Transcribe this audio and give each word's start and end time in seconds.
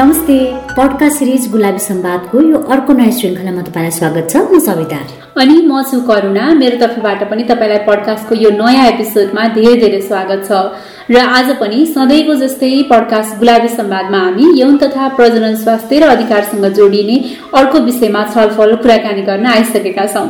नमस्ते 0.00 0.34
podcast 0.76 1.18
series 1.18 1.46
गुलाबी 1.52 1.78
सम्वादको 1.84 2.40
यो 2.50 2.58
अर्को 2.74 2.92
नयाँ 2.98 3.10
श्रृङ्खलामा 3.16 3.62
तपाईँलाई 3.62 3.90
स्वागत 3.96 4.30
छ 4.32 4.36
म 4.48 4.58
सविता। 4.66 5.00
अनि 5.36 5.56
म 5.68 5.82
छु 5.90 6.00
करुणा 6.08 6.44
मेरो 6.60 6.76
तर्फबाट 6.82 7.24
पनि 7.30 7.44
तपाईँलाई 7.50 7.84
पडकास्टको 7.88 8.34
यो 8.44 8.50
नयाँ 8.60 8.86
एपिसोडमा 8.92 9.44
धेरै 9.56 9.76
धेरै 9.82 10.00
स्वागत 10.00 10.40
छ। 10.48 10.52
र 11.10 11.18
आज 11.18 11.48
पनि 11.60 11.78
सधैँको 11.86 12.34
जस्तै 12.40 12.70
पडकास्ट 12.90 13.38
गुलाबी 13.38 13.68
संवादमा 13.68 14.18
हामी 14.18 14.44
यौन 14.60 14.76
तथा 14.78 15.08
प्रजनन 15.16 15.54
स्वास्थ्य 15.62 15.98
र 15.98 16.08
अधिकारसँग 16.08 16.66
जोडिने 16.76 17.16
अर्को 17.58 17.78
विषयमा 17.88 18.22
छलफल 18.34 18.74
कुराकानी 18.82 19.22
गर्न 19.28 19.46
आइसकेका 19.56 20.06
छौँ। 20.06 20.28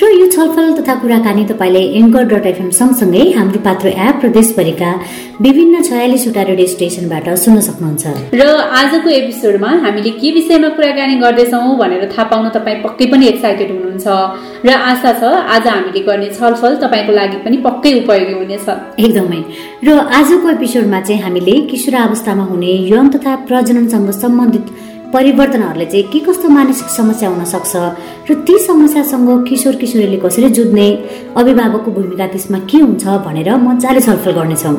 र 0.00 0.10
यो 0.14 0.26
छलफल 0.30 0.66
तथा 0.78 0.94
कुराकानी 1.02 1.44
तपाईँले 1.44 1.80
एङ्कर 1.98 2.24
डट 2.30 2.46
एफएम 2.46 2.70
सँगसँगै 2.78 3.24
हाम्रो 3.38 3.60
पात्र 3.60 3.88
एप 4.06 4.20
र 4.24 4.28
देशभरिका 4.38 4.90
विभिन्न 5.42 5.82
छयालिसवटा 5.88 6.42
रेडियो 6.50 6.68
स्टेसनबाट 6.74 7.26
सुन्न 7.44 7.60
सक्नुहुन्छ। 7.68 8.04
र 8.38 8.46
आजको 8.80 9.08
एपिसोडमा 9.10 9.70
हामीले 9.84 10.10
के 10.22 10.30
विषयमा 10.38 10.68
कुराकानी 10.78 11.16
गर्दैछौँ 11.24 11.74
भनेर 11.82 12.04
थाहा 12.14 12.28
पाउन 12.30 12.48
तपाईँ 12.54 12.78
पक्कै 12.86 13.06
पनि 13.10 13.26
एक्साइटेड 13.32 13.70
हुनुहुन्छ। 13.74 14.06
र 14.62 14.70
आशा 14.90 15.12
छ 15.18 15.22
आज 15.56 15.66
हामीले 15.66 16.00
गर्ने 16.06 16.30
छलफल 16.38 16.72
तपाईँको 16.86 17.12
लागि 17.18 17.36
पनि 17.42 17.56
पक्कै 17.66 17.92
उपयोगी 17.98 18.34
हुनेछ। 18.38 18.68
एकदमै। 19.02 19.42
र 19.84 19.90
आजको 20.18 20.48
एपिसोडमा 20.50 21.00
चाहिँ 21.00 21.20
हामीले 21.22 21.52
किशोर 21.70 21.94
अवस्थामा 21.96 22.44
हुने 22.44 22.72
यौन 22.90 23.08
तथा 23.10 23.34
प्रजननसँग 23.46 24.10
सम्बन्धित 24.12 24.66
परिवर्तनहरूले 25.14 25.86
चाहिँ 25.86 26.02
के 26.12 26.18
कस्तो 26.26 26.48
मानसिक 26.50 26.88
समस्या 26.90 27.28
हुन 27.30 27.44
सक्छ 27.52 27.76
र 28.30 28.34
ती 28.46 28.58
समस्यासँग 28.66 29.30
किशोर 29.48 29.76
किशोरीले 29.82 30.16
कसरी 30.24 30.48
जुझ्ने 30.58 30.88
अभिभावकको 31.38 31.90
भूमिका 31.94 32.26
त्यसमा 32.26 32.58
के 32.70 32.78
हुन्छ 32.78 33.06
भनेर 33.26 33.54
मजाले 33.56 34.00
छलफल 34.00 34.32
गर्नेछौँ। 34.38 34.76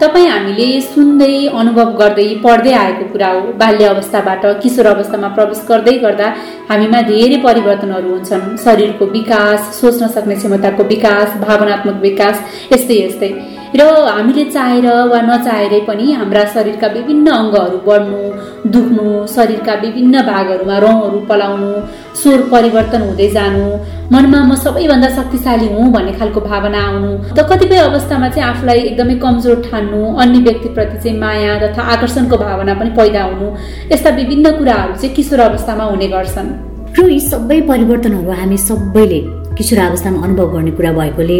तपाईँ 0.00 0.28
हामीले 0.28 0.68
सुन्दै 0.82 1.34
अनुभव 1.60 1.88
गर्दै 2.00 2.28
पढ्दै 2.44 2.72
आएको 2.82 3.04
कुरा 3.12 3.28
हो। 3.32 3.40
बाल्य 3.62 3.84
अवस्थाबाट 3.94 4.44
किशोर 4.62 4.86
अवस्थामा 4.86 5.28
प्रवेश 5.36 5.60
गर्दै 5.68 5.96
गर्दा 6.04 6.28
हामीमा 6.70 7.00
धेरै 7.10 7.38
परिवर्तनहरू 7.46 8.08
हुन्छन्। 8.14 8.56
शरीरको 8.64 9.04
विकास 9.16 9.60
सोच्न 9.80 10.08
सक्ने 10.16 10.34
क्षमताको 10.40 10.82
विकास 10.94 11.28
भावनात्मक 11.46 12.00
विकास 12.08 12.36
यस्तै 12.72 12.98
यस्तै। 13.04 13.30
र 13.74 13.82
हामीले 14.06 14.44
चाहेर 14.50 14.86
वा 15.10 15.20
नचाहेरै 15.28 15.80
पनि 15.88 16.12
हाम्रा 16.18 16.44
शरीरका 16.54 16.88
विभिन्न 16.96 17.26
अङ्गहरू 17.40 17.78
बढ्नु 17.86 18.20
दुख्नु 18.74 19.04
शरीरका 19.34 19.74
विभिन्न 19.84 20.22
भागहरूमा 20.28 20.76
रौँहरू 20.84 21.18
पलाउनु 21.30 21.70
स्वर 22.20 22.40
परिवर्तन 22.52 23.02
हुँदै 23.08 23.28
जानु 23.36 23.64
मनमा 24.12 24.40
म 24.50 24.54
सबैभन्दा 24.64 25.08
शक्तिशाली 25.16 25.68
हुँ 25.74 25.90
भन्ने 25.92 26.12
खालको 26.18 26.40
भावना 26.40 26.80
आउनु 26.88 27.10
त 27.36 27.46
कतिपय 27.50 27.82
अवस्थामा 27.90 28.28
चाहिँ 28.28 28.48
आफूलाई 28.50 28.80
एकदमै 28.90 29.16
कमजोर 29.24 29.56
ठान्नु 29.66 30.00
अन्य 30.22 30.38
व्यक्तिप्रति 30.48 30.98
चाहिँ 31.02 31.18
माया 31.18 31.58
तथा 31.62 31.82
आकर्षणको 31.94 32.36
भावना 32.46 32.74
पनि 32.80 32.90
पैदा 33.00 33.24
हुनु 33.30 33.48
यस्ता 33.92 34.10
विभिन्न 34.20 34.56
कुराहरू 34.58 34.94
चाहिँ 35.00 35.14
किशोर 35.16 35.40
अवस्थामा 35.50 35.84
हुने 35.92 36.08
गर्छन्। 36.14 36.50
र 36.98 37.10
यी 37.10 37.20
सबै 37.20 37.60
परिवर्तनहरू 37.72 38.32
हामी 38.40 38.58
सबैले 38.68 39.20
किशोर 39.58 39.78
अवस्थामा 39.80 40.22
अनुभव 40.26 40.46
गर्ने 40.54 40.70
कुरा 40.76 40.92
भएकोले 40.92 41.38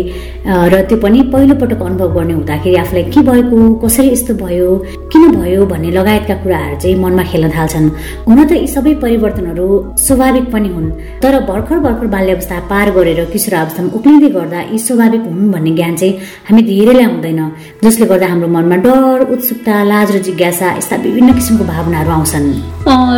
र 0.72 0.74
त्यो 0.88 0.96
पनि 1.04 1.20
पहिलोपटक 1.32 1.80
अनुभव 1.88 2.08
गर्ने 2.16 2.34
हुँदाखेरि 2.34 2.76
आफूलाई 2.82 3.04
के 3.12 3.20
भएको 3.28 3.58
कसरी 3.84 4.08
यस्तो 4.08 4.34
भयो 4.42 4.68
किन 5.12 5.22
भयो 5.36 5.66
भन्ने 5.66 5.90
लगायतका 5.90 6.34
कुराहरू 6.42 6.76
चाहिँ 6.80 6.96
मनमा 7.02 7.24
खेल्न 7.30 7.50
थाल्छन्। 7.56 7.88
हुन 8.28 8.38
त 8.48 8.52
यी 8.52 8.66
सबै 8.74 8.94
परिवर्तनहरू 9.04 9.66
स्वाभाविक 10.06 10.46
पनि 10.52 10.68
हुन् 10.74 10.90
तर 11.22 11.34
भर्खर 11.50 11.78
भर्खर 11.86 12.06
बाल्य 12.14 12.32
अवस्था 12.34 12.60
पार 12.72 12.90
गरेर 12.96 13.20
किशोर 13.32 13.54
अवस्थामा 13.54 13.90
उक्लिँदै 13.98 14.30
गर्दा 14.36 14.60
यी 14.72 14.78
स्वाभाविक 14.86 15.22
हुन् 15.28 15.52
भन्ने 15.52 15.70
ज्ञान 15.78 15.94
चाहिँ 15.96 16.12
हामी 16.48 16.62
धेरैलाई 16.70 17.06
हुँदैन 17.12 17.40
जसले 17.84 18.06
गर्दा 18.12 18.26
हाम्रो 18.32 18.48
मनमा 18.56 18.76
डर 18.86 19.26
उत्सुकता 19.34 19.74
लाज 19.92 20.08
र 20.16 20.18
जिज्ञासा 20.26 20.66
यस्ता 20.78 20.96
विभिन्न 21.04 21.32
किसिमको 21.38 21.64
भावनाहरू 21.64 22.10
आउँछन्। 22.16 22.48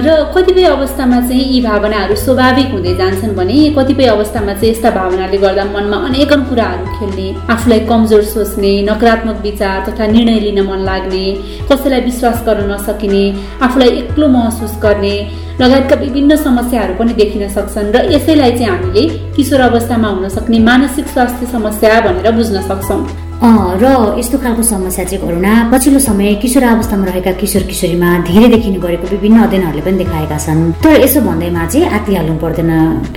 र 0.07 0.09
कतिपय 0.35 0.65
अवस्थामा 0.75 1.21
चाहिँ 1.29 1.45
यी 1.53 1.61
भावनाहरू 1.69 2.15
स्वाभाविक 2.25 2.69
हुँदै 2.75 2.95
जान्छन् 3.01 3.37
भने 3.39 3.59
कतिपय 3.79 4.07
अवस्थामा 4.17 4.53
चाहिँ 4.55 4.73
यस्ता 4.73 4.88
भावनाले 4.91 5.39
गर्दा 5.45 5.65
मनमा 5.75 5.97
अनेकन 6.09 6.41
कुराहरू 6.49 6.85
खेल्ने 6.99 7.27
आफूलाई 7.55 7.81
कमजोर 7.91 8.23
सोच्ने 8.33 8.73
नकारात्मक 8.89 9.43
विचार 9.43 9.77
तथा 9.89 10.07
निर्णय 10.15 10.41
लिन 10.47 10.61
मन 10.71 10.81
लाग्ने 10.89 11.25
कसैलाई 11.71 12.01
विश्वास 12.09 12.43
गर्न 12.47 12.71
नसकिने 12.73 13.25
आफूलाई 13.67 13.91
एक्लो 14.01 14.29
महसुस 14.37 14.75
गर्ने 14.83 15.15
लगायतका 15.61 15.97
विभिन्न 16.03 16.37
समस्याहरू 16.49 16.95
पनि 16.99 17.13
देखिन 17.21 17.49
सक्छन् 17.55 17.93
र 17.95 18.05
यसैलाई 18.15 18.53
चाहिँ 18.59 18.71
हामीले 18.73 19.09
किशोर 19.37 19.61
अवस्थामा 19.71 20.09
हुन 20.09 20.29
सक्ने 20.37 20.59
मानसिक 20.69 21.07
स्वास्थ्य 21.15 21.47
समस्या 21.55 22.01
भनेर 22.01 22.31
बुझ्न 22.37 22.63
सक्छौँ। 22.69 23.28
र 23.39 24.19
यस्तो 24.19 24.39
खालको 24.43 24.63
समस्या 24.63 25.05
चाहिँ 25.05 25.23
करुणा 25.23 25.71
पछिल्लो 25.71 25.99
समय 26.03 26.35
किशोर 26.43 26.65
अवस्थामा 26.75 27.05
रहेका 27.07 27.33
किशोर 27.39 27.63
किशोरीमा 27.71 28.09
धेरै 28.27 28.49
देखिने 28.51 28.79
गरेको 28.83 29.07
विभिन्न 29.15 29.39
अध्ययनहरूले 29.47 29.83
पनि 29.87 29.99
देखाएका 30.03 30.39
छन्। 30.43 30.59
तर 30.83 30.99
यसो 31.07 31.21
भन्दैमा 31.23 31.67
चाहिँ 31.71 31.87
आत्तिहाल्नु 31.87 32.35
पर्दैन। 32.43 32.71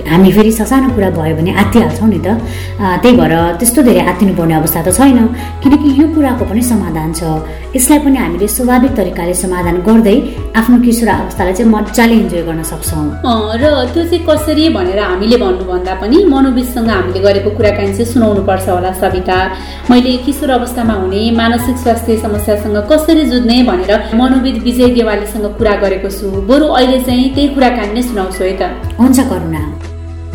हामी 0.06 0.30
फेरि 0.32 0.52
ससानो 0.54 0.94
कुरा 0.94 1.10
भयो 1.18 1.34
भने 1.36 1.50
आत्तिहाल्छौँ 1.62 2.08
नि 2.14 2.18
त। 2.22 2.38
त्यही 3.02 3.14
भएर 3.18 3.34
त्यस्तो 3.58 3.82
धेरै 3.82 4.02
आत्तिनु 4.14 4.32
पर्ने 4.38 4.54
अवस्था 4.62 4.80
त 4.86 4.88
छैन। 4.94 5.18
किनकि 5.62 5.88
यो 5.98 6.06
कुराको 6.14 6.44
पनि 6.46 6.62
समाधान 6.70 7.10
छ। 7.18 7.22
यसलाई 7.74 7.98
पनि 8.06 8.16
हामीले 8.22 8.46
स्वाभाविक 8.46 8.92
तरिकाले 8.94 9.34
समाधान 9.34 9.76
गर्दै 9.82 10.16
आफ्नो 10.54 10.76
किशोर 10.86 11.08
अवस्थालाई 11.18 11.54
चाहिँ 11.58 11.70
मजाले 11.74 12.14
इन्जोय 12.22 12.42
गर्न 12.46 12.62
सक्छौँ। 12.62 13.06
र 13.58 13.64
त्यो 13.90 14.02
चाहिँ 14.06 14.22
कसरी 14.22 14.68
भनेर 14.70 14.98
हामीले 15.02 15.36
भन्नुभन्दा 15.42 15.94
पनि 15.98 16.16
मनोविदसँग 16.30 16.88
हामीले 16.94 17.20
गरेको 17.26 17.50
कुराकानी 17.58 17.90
चाहिँ 17.98 18.06
सुनाउनु 18.12 18.42
पर्छ 18.46 18.68
होला 18.70 18.92
सविता। 19.02 19.38
मैले 19.90 20.11
किशोर 20.18 20.50
अवस्थामा 20.50 20.94
हुने 20.94 21.30
मानसिक 21.30 21.76
स्वास्थ्य 21.76 22.16
समस्यासँग 22.18 22.76
कसरी 22.90 23.24
जुझ्ने 23.24 23.62
भनेर 23.62 23.92
मनोविद 24.14 24.56
विजय 24.62 24.88
देवालीसँग 24.94 25.46
कुरा 25.58 25.74
गरेको 25.82 26.10
छु। 26.10 26.26
बरु 26.48 26.66
अहिले 26.78 26.98
चाहिँ 27.00 27.34
त्यही 27.34 27.48
कुराकानी 27.54 27.92
नै 27.92 28.02
सुनाउँछु 28.02 28.44
है 28.44 28.52
त। 28.60 28.62
हुन्छ 29.00 29.18
करुणा। 29.30 29.62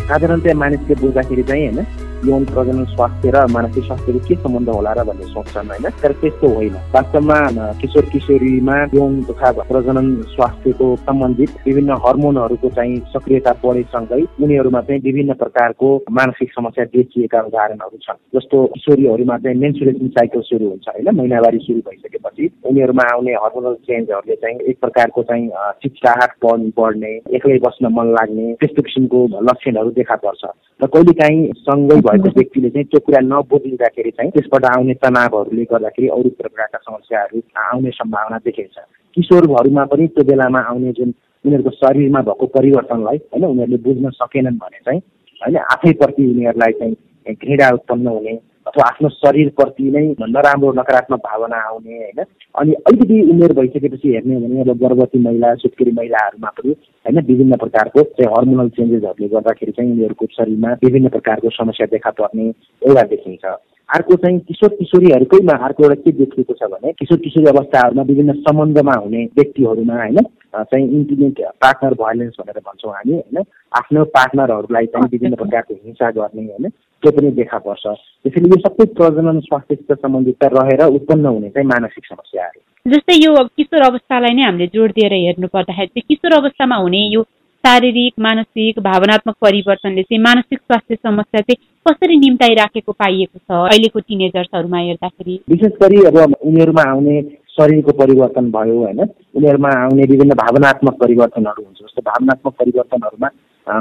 साधारणतया 0.08 0.54
मानिसले 0.54 0.94
बुझ्दाखेरि 0.94 1.42
चाहिँ 1.42 1.68
होइन 1.68 2.07
यौन 2.26 2.44
प्रजनन 2.44 2.84
स्वास्थ्य 2.84 3.30
र 3.30 3.46
मानसिक 3.52 3.84
स्वास्थ्यको 3.84 4.18
के 4.28 4.34
सम्बन्ध 4.34 4.68
होला 4.68 4.92
र 4.92 5.04
भन्ने 5.06 5.26
सोच्छन् 5.26 5.68
होइन? 5.70 5.84
तर 6.02 6.12
त्यस्तो 6.20 6.48
होइन। 6.54 6.74
वास्तवमा 6.94 7.38
किशोर 7.80 8.04
किशोरीमा 8.12 8.76
यौन 8.94 9.22
तथा 9.24 9.50
प्रजनन 9.62 10.08
स्वास्थ्यको 10.34 10.86
सम्बन्धित 11.06 11.50
विभिन्न 11.66 11.98
हर्मोनहरूको 12.04 12.68
चाहिँ 12.76 12.98
सक्रियता 13.14 13.52
बढेसँगै 13.64 14.22
उनीहरूमा 14.42 14.80
चाहिँ 14.88 15.00
विभिन्न 15.02 15.34
प्रकारको 15.42 15.88
मानसिक 16.10 16.52
समस्या 16.52 16.84
देखिएका 16.96 17.40
उदाहरणहरू 17.48 17.98
छन्। 18.02 18.18
जस्तो 18.34 18.64
किशोरीहरूमा 18.74 19.38
चाहिँ 19.38 19.58
मेन्सुरेसन 19.58 20.08
साइकल 20.18 20.40
सुरु 20.50 20.68
हुन्छ 20.68 20.88
होइन? 20.88 21.14
महिनावारी 21.14 21.58
सुरु 21.66 21.80
भइसकेपछि 21.88 22.50
उनीहरूमा 22.66 23.04
आउने 23.14 23.32
हर्मोनल 23.44 23.74
चेन्जहरूले 23.86 24.36
चाहिँ 24.42 24.58
एक 24.68 24.80
प्रकारको 24.80 25.22
चाहिँ 25.30 25.48
चिच्चाहाट 25.82 26.32
बढ्ने 26.78 27.12
एक्लै 27.36 27.58
बस्न 27.64 27.92
मन 27.92 28.12
लाग्ने 28.12 28.52
त्यस्तो 28.60 28.82
किसिमको 28.82 29.26
लक्षणहरू 29.48 29.90
देखा 29.98 30.16
पर्छ। 30.24 30.44
र 30.80 30.86
कहिलेकाहीँ 30.86 31.52
सँगै 31.66 32.00
भएको 32.08 32.28
व्यक्तिले 32.30 32.70
चाहिँ 32.70 32.86
त्यो 32.86 33.00
कुरा 33.00 33.20
नबुझिँदाखेरि 33.22 34.10
चाहिँ 34.10 34.30
त्यसबाट 34.30 34.64
आउने 34.66 34.94
तनावहरूले 34.96 35.64
गर्दाखेरि 35.64 36.08
अरू 36.08 36.30
प्रकारका 36.36 36.78
समस्याहरू 36.80 37.42
आउने 37.62 37.90
सम्भावना 37.92 38.38
देखिन्छ 38.44 38.76
किशोरहरूमा 39.16 39.84
पनि 39.84 40.06
त्यो 40.08 40.24
बेलामा 40.24 40.60
आउने 40.64 40.92
जुन 40.92 41.14
उनीहरूको 41.44 41.70
शरीरमा 41.72 42.20
भएको 42.22 42.46
परिवर्तनलाई 42.52 43.16
होइन 43.26 43.44
उनीहरूले 43.44 43.78
बुझ्न 43.84 44.10
सकेनन् 44.16 44.58
भने 44.58 44.80
चाहिँ 44.84 45.00
होइन 45.40 45.56
आफैप्रति 45.66 46.26
उनीहरूलाई 46.26 46.72
चाहिँ 46.72 47.34
घृणा 47.36 47.68
उत्पन्न 47.70 48.06
हुने 48.08 48.34
अथवा 48.68 48.88
आफ्नो 48.88 49.08
शरीरप्रति 49.08 49.90
नै 49.90 50.02
नराम्रो 50.28 50.72
नकारात्मक 50.72 51.20
भावना 51.20 51.56
आउने 51.68 51.96
होइन? 51.98 52.24
अनि 52.58 52.72
अलिकति 52.86 53.20
उमेर 53.30 53.52
भइसकेपछि 53.52 54.12
हेर्ने 54.12 54.34
हो 54.34 54.40
भने 54.40 54.60
अब 54.60 54.78
गर्भवती 54.78 55.18
महिला 55.18 55.54
सुत्केरी 55.54 55.92
महिलाहरूमा 55.92 56.50
पनि 56.58 56.72
होइन 57.06 57.20
विभिन्न 57.26 57.56
प्रकारको 57.56 58.02
चाहिँ 58.02 58.32
हर्मोनल 58.34 58.68
चेन्जेसहरूले 58.76 59.28
गर्दाखेरि 59.28 59.72
चाहिँ 59.72 59.92
उनीहरूको 59.92 60.26
शरीरमा 60.32 60.72
विभिन्न 60.84 61.08
प्रकारको 61.08 61.50
समस्या 61.50 61.86
देखा 61.86 62.10
पर्ने 62.20 62.48
एउटा 62.82 63.02
देखिन्छ। 63.14 63.44
अर्को 63.88 64.16
चाहिँ 64.22 64.38
किशोर 64.48 64.68
किशोरीहरूकैमा 64.78 65.54
अर्को 65.66 65.84
एउटा 65.84 65.94
के 66.02 66.12
देखिएको 66.16 66.54
छ 66.54 66.68
भने 66.72 66.92
किशोर 66.92 67.18
किशोरी 67.18 67.46
अवस्थाहरूमा 67.48 68.02
विभिन्न 68.08 68.32
सम्बन्धमा 68.40 68.94
हुने 68.94 69.24
व्यक्तिहरूमा 69.36 69.94
होइन 69.94 70.18
चाहिँ 70.54 70.88
इन्टिमेट 70.88 71.40
पार्टनर 71.62 71.94
भाइलेन्स 71.94 72.36
भनेर 72.40 72.60
भन्छौँ 72.60 72.92
हामी 72.92 73.12
होइन। 73.12 73.44
आफ्नो 73.78 74.04
पार्टनरहरूलाई 74.16 74.86
चाहिँ 74.92 75.08
विभिन्न 75.12 75.36
प्रकारको 75.36 75.74
हिंसा 75.74 76.10
गर्ने 76.10 76.44
होइन 76.44 76.68
त्यो 76.68 77.10
पनि 77.12 77.30
देखा 77.40 77.58
पर्छ। 77.64 77.86
त्यसैले 77.86 78.48
यो 78.48 78.60
सबै 78.60 78.84
प्रजनन 79.00 79.40
स्वास्थ्यसित 79.40 79.92
सम्बन्धित 79.98 80.44
रहेर 80.54 80.84
उत्पन्न 80.90 81.26
हुने 81.28 81.48
चाहिँ 81.48 81.68
मानसिक 81.68 82.04
समस्याहरू 82.06 82.60
जस्तै 82.86 83.16
यो 83.16 83.34
किशोर 83.56 83.82
अवस्थालाई 83.86 84.34
नै 84.34 84.44
हामीले 84.44 84.66
जोड 84.76 84.92
दिएर 85.00 85.12
हेर्नु 85.14 85.48
पर्दाखेरि 85.48 85.88
चाहिँ 85.88 86.08
किशोर 86.08 86.38
अवस्थामा 86.38 86.76
हुने 86.76 87.02
यो 87.14 87.22
शारीरिक 87.64 88.14
मानसिक 88.20 88.78
भावनात्मक 88.80 89.36
परिवर्तनले 89.42 90.02
चाहिँ 90.02 90.22
मानसिक 90.22 90.58
स्वास्थ्य 90.60 90.94
समस्या 90.96 91.40
चाहिँ 91.40 91.58
कसरी 91.88 92.16
निम्ताइराखेको 92.18 92.92
पाइएको 92.92 93.38
छ? 93.38 93.50
अहिलेको 93.50 94.00
टिनेजर्सहरूमा 94.00 94.78
हेर्दाखेरि। 94.78 95.40
विशेष 95.48 95.72
गरी 95.82 96.04
अब 96.06 96.16
उनीहरूमा 96.20 96.82
आउने 96.90 97.20
शरीरको 97.56 97.92
परिवर्तन 97.98 98.50
भयो 98.52 98.78
होइन? 98.78 99.00
उनीहरूमा 99.36 99.70
आउने 99.82 100.02
विभिन्न 100.12 100.34
भावनात्मक 100.40 100.94
परिवर्तनहरू 101.02 101.62
हुन्छ। 101.64 101.78
जस्तो 101.82 102.02
भावनात्मक 102.10 102.52
परिवर्तनहरूमा 102.60 103.28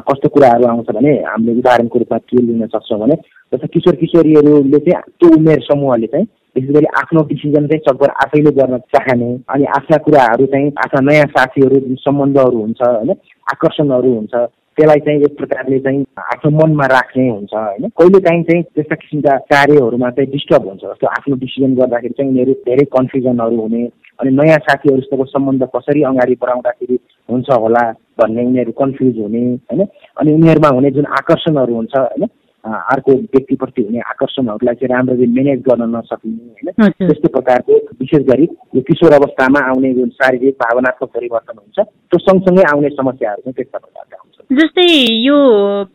कस्तो 0.07 0.29
कुराहरू 0.29 0.65
आउँछ 0.67 0.89
भने 0.95 1.11
हामीले 1.23 1.57
उदाहरणको 1.59 1.99
रूपमा 1.99 2.17
के 2.29 2.41
लिन 2.45 2.65
सक्छौँ 2.67 2.99
भने 2.99 3.15
जस्तो 3.51 3.67
किशोर 3.73 3.95
किशोरीहरूले 3.95 4.79
चाहिँ 4.87 5.01
त्यो 5.19 5.29
उमेर 5.35 5.59
समूहले 5.67 6.07
चाहिँ 6.07 6.25
विशेष 6.55 6.75
गरी 6.75 6.87
आफ्नो 7.01 7.23
डिसिजन 7.29 7.67
चाहिँ 7.67 7.81
सकभर 7.87 8.09
आफैले 8.23 8.51
गर्न 8.57 8.77
चाहने 8.95 9.29
अनि 9.55 9.65
आफ्ना 9.77 9.97
कुराहरू 10.07 10.45
चाहिँ 10.53 10.71
आफ्ना 10.85 11.01
नयाँ 11.11 11.25
साथीहरू 11.35 11.95
सम्बन्धहरू 12.03 12.59
हुन्छ 12.59 12.81
होइन? 12.81 13.11
आकर्षणहरू 13.53 14.13
हुन्छ। 14.15 14.33
त्यसलाई 14.77 14.99
चाहिँ 15.05 15.21
एक 15.23 15.37
प्रकारले 15.37 15.79
चाहिँ 15.79 16.03
आफ्नो 16.21 16.51
मनमा 16.57 16.85
राख्ने 16.85 17.27
हुन्छ 17.29 17.53
होइन? 17.53 17.87
कहिले 17.99 18.19
काहीँ 18.21 18.43
चाहिँ 18.43 18.63
त्यस्ता 18.63 18.95
किसिमका 18.95 19.37
कार्यहरूमा 19.51 20.09
चाहिँ 20.17 20.31
डिस्टर्ब 20.31 20.67
हुन्छ 20.67 20.81
जस्तो 20.83 21.07
आफ्नो 21.07 21.35
डिसिजन 21.43 21.75
गर्दाखेरि 21.75 22.13
चाहिँ 22.17 22.31
उनीहरू 22.31 22.53
धेरै 22.67 22.85
कन्फ्युजनहरू 22.97 23.61
हुने 23.61 23.83
अनि 24.19 24.31
नयाँ 24.37 24.57
साथीहरूसितको 24.67 25.25
सम्बन्ध 25.33 25.63
कसरी 25.75 26.01
अगाडि 26.09 26.35
बढाउँदाखेरि 26.41 26.97
हुन्छ 27.29 27.49
होला 27.49 27.83
भन्ने 28.21 28.45
उनीहरू 28.45 28.71
कन्फ्युज 28.81 29.17
हुने 29.19 29.41
होइन? 29.71 29.81
अनि 30.17 30.33
उनीहरूमा 30.33 30.69
हुने 30.77 30.91
जुन 30.91 31.05
आकर्षणहरू 31.21 31.75
हुन्छ 31.75 31.95
होइन? 31.97 32.27
अर्को 32.65 33.11
व्यक्तिप्रति 33.33 33.81
हुने 33.81 33.99
आकर्षणहरूलाई 34.11 34.75
चाहिँ 34.75 34.93
राम्ररी 34.93 35.27
म्यानेज 35.33 35.59
गर्न 35.67 35.83
नसकिने 35.95 36.69
होइन? 36.69 36.91
त्यस्तो 36.99 37.27
प्रकारको 37.37 37.73
विशेष 38.01 38.25
गरी 38.29 38.47
यो 38.75 38.81
किशोर 38.89 39.13
अवस्थामा 39.13 39.59
आउने 39.69 39.93
जुन 39.93 40.09
शारीरिक 40.21 40.55
भावनात्मक 40.63 41.09
परिवर्तन 41.15 41.57
हुन्छ 41.57 41.77
त्यो 41.79 42.19
सँगसँगै 42.19 42.63
आउने 42.73 42.89
समस्याहरू 43.01 43.41
चाहिँ 43.41 43.53
त्यस्ता 43.53 43.77
प्रकारका 43.77 44.23
जस्तै 44.49 44.83
यो 45.21 45.37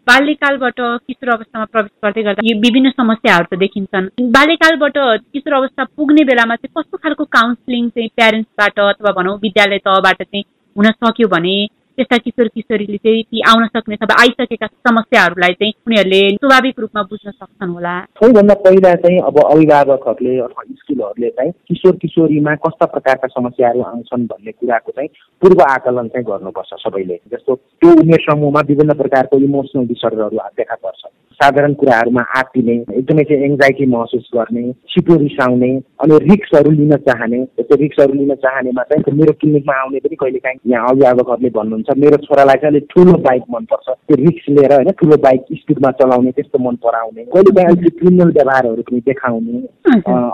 बाल्यकालबाट 0.08 0.80
किशोर 0.80 1.28
अवस्थामा 1.34 1.64
प्रवेश 1.72 1.90
गर्दै 2.04 2.22
गर्दा 2.22 2.42
यो 2.44 2.56
विभिन्न 2.60 2.90
समस्याहरू 2.90 3.46
त 3.48 3.58
देखिन्छन्। 3.58 4.08
बाल्यकालबाट 4.34 4.98
किशोर 5.32 5.54
अवस्था 5.58 5.84
पुग्ने 5.96 6.24
बेलामा 6.30 6.56
चाहिँ 6.56 6.72
कस्तो 6.76 6.96
खालको 6.98 7.24
काउन्सिलिङ 7.36 7.88
चाहिँ 7.88 8.08
प्यारेन्ट्सबाट 8.16 8.80
अथवा 8.84 9.12
भनौँ 9.18 9.38
विद्यालय 9.42 9.78
तहबाट 9.88 10.22
चाहिँ 10.22 10.44
हुन 10.76 10.90
सक्यो 11.00 11.28
भने 11.28 11.54
त्यस्ता 11.92 12.16
किशोर 12.18 12.48
किशोरीले 12.50 12.96
चाहिँ 12.98 13.22
ती 13.24 13.40
आउन 13.46 13.66
सक्ने 13.68 13.96
अथवा 13.96 14.20
आइसकेका 14.20 14.66
समस्याहरूलाई 14.82 15.52
चाहिँ 15.54 15.72
उनीहरूले 15.86 16.20
स्वाभाविक 16.36 16.80
रूपमा 16.80 17.02
बुझ्न 17.04 17.30
सक्छन् 17.32 17.70
होला 17.70 17.94
सबैभन्दा 18.16 18.54
पहिला 18.62 18.94
चाहिँ 18.98 19.18
अब 19.22 19.40
अभिभावकहरूले 19.42 20.38
अथवा 20.40 20.64
स्कुलहरूले 20.74 21.30
चाहिँ 21.30 21.52
किशोर 21.68 21.96
किशोरीमा 21.96 22.54
कस्ता 22.62 22.86
प्रकारका 22.88 23.28
समस्याहरू 23.30 23.82
आउँछन् 23.84 24.26
भन्ने 24.26 24.52
कुराको 24.52 24.92
चाहिँ 24.92 25.08
पूर्व 25.42 25.62
आकलन 25.64 26.08
चाहिँ 26.08 26.26
गर्नुपर्छ 26.26 26.80
सबैले 26.80 27.20
जस्तो 27.32 27.54
त्यो 27.54 27.98
उमेर 28.00 28.24
समूहमा 28.24 28.60
विभिन्न 28.68 28.98
प्रकारको 28.98 29.38
इमोसनल 29.42 29.86
डिसअर्डरहरू 29.86 30.48
देखा 30.56 30.74
पर्छ 30.80 31.04
साधारण 31.42 31.72
कुराहरूमा 31.82 32.22
आत्तिने 32.38 32.74
एकदमै 32.98 33.22
चाहिँ 33.28 33.44
एङ्जाइटी 33.44 33.86
महसुस 33.92 34.30
गर्ने 34.34 34.64
छिटो 34.92 35.16
रिसाउने 35.22 35.70
अनि 36.02 36.18
रिक्सहरू 36.24 36.70
लिन 36.70 36.96
चाहने 37.08 37.44
त्यो 37.60 37.76
रिक्सहरू 37.82 38.14
लिन 38.14 38.34
चाहनेमा 38.44 38.82
चाहिँ 38.92 39.16
मेरो 39.20 39.32
क्लिनिकमा 39.40 39.74
आउने 39.80 39.98
पनि 40.04 40.16
कहिले 40.22 40.38
काहीँ 40.38 40.72
यहाँ 40.72 40.90
अभिभावकहरूले 40.90 41.50
भन्नुहुन्छ। 41.58 41.96
मेरो 42.04 42.16
छोरालाई 42.26 42.62
चाहिँ 42.62 42.72
अलिक 42.72 42.86
ठुलो 42.94 43.12
बाइक 43.26 43.42
मनपर्छ। 43.50 43.88
त्यो 43.88 44.16
रिक्स 44.22 44.48
लिएर 44.48 44.72
होइन 44.74 44.90
ठुलो 45.00 45.16
बाइक 45.26 45.44
स्पिडमा 45.60 45.90
चलाउने 46.00 46.30
त्यस्तो 46.38 46.58
मन 46.64 46.76
पराउने। 46.84 47.24
कहिले 47.24 47.54
काहीँ 47.56 47.68
अलिकति 47.68 47.98
क्रिमिनल 47.98 48.30
व्यवहारहरू 48.38 48.82
पनि 48.88 49.00
देखाउने। 49.10 49.58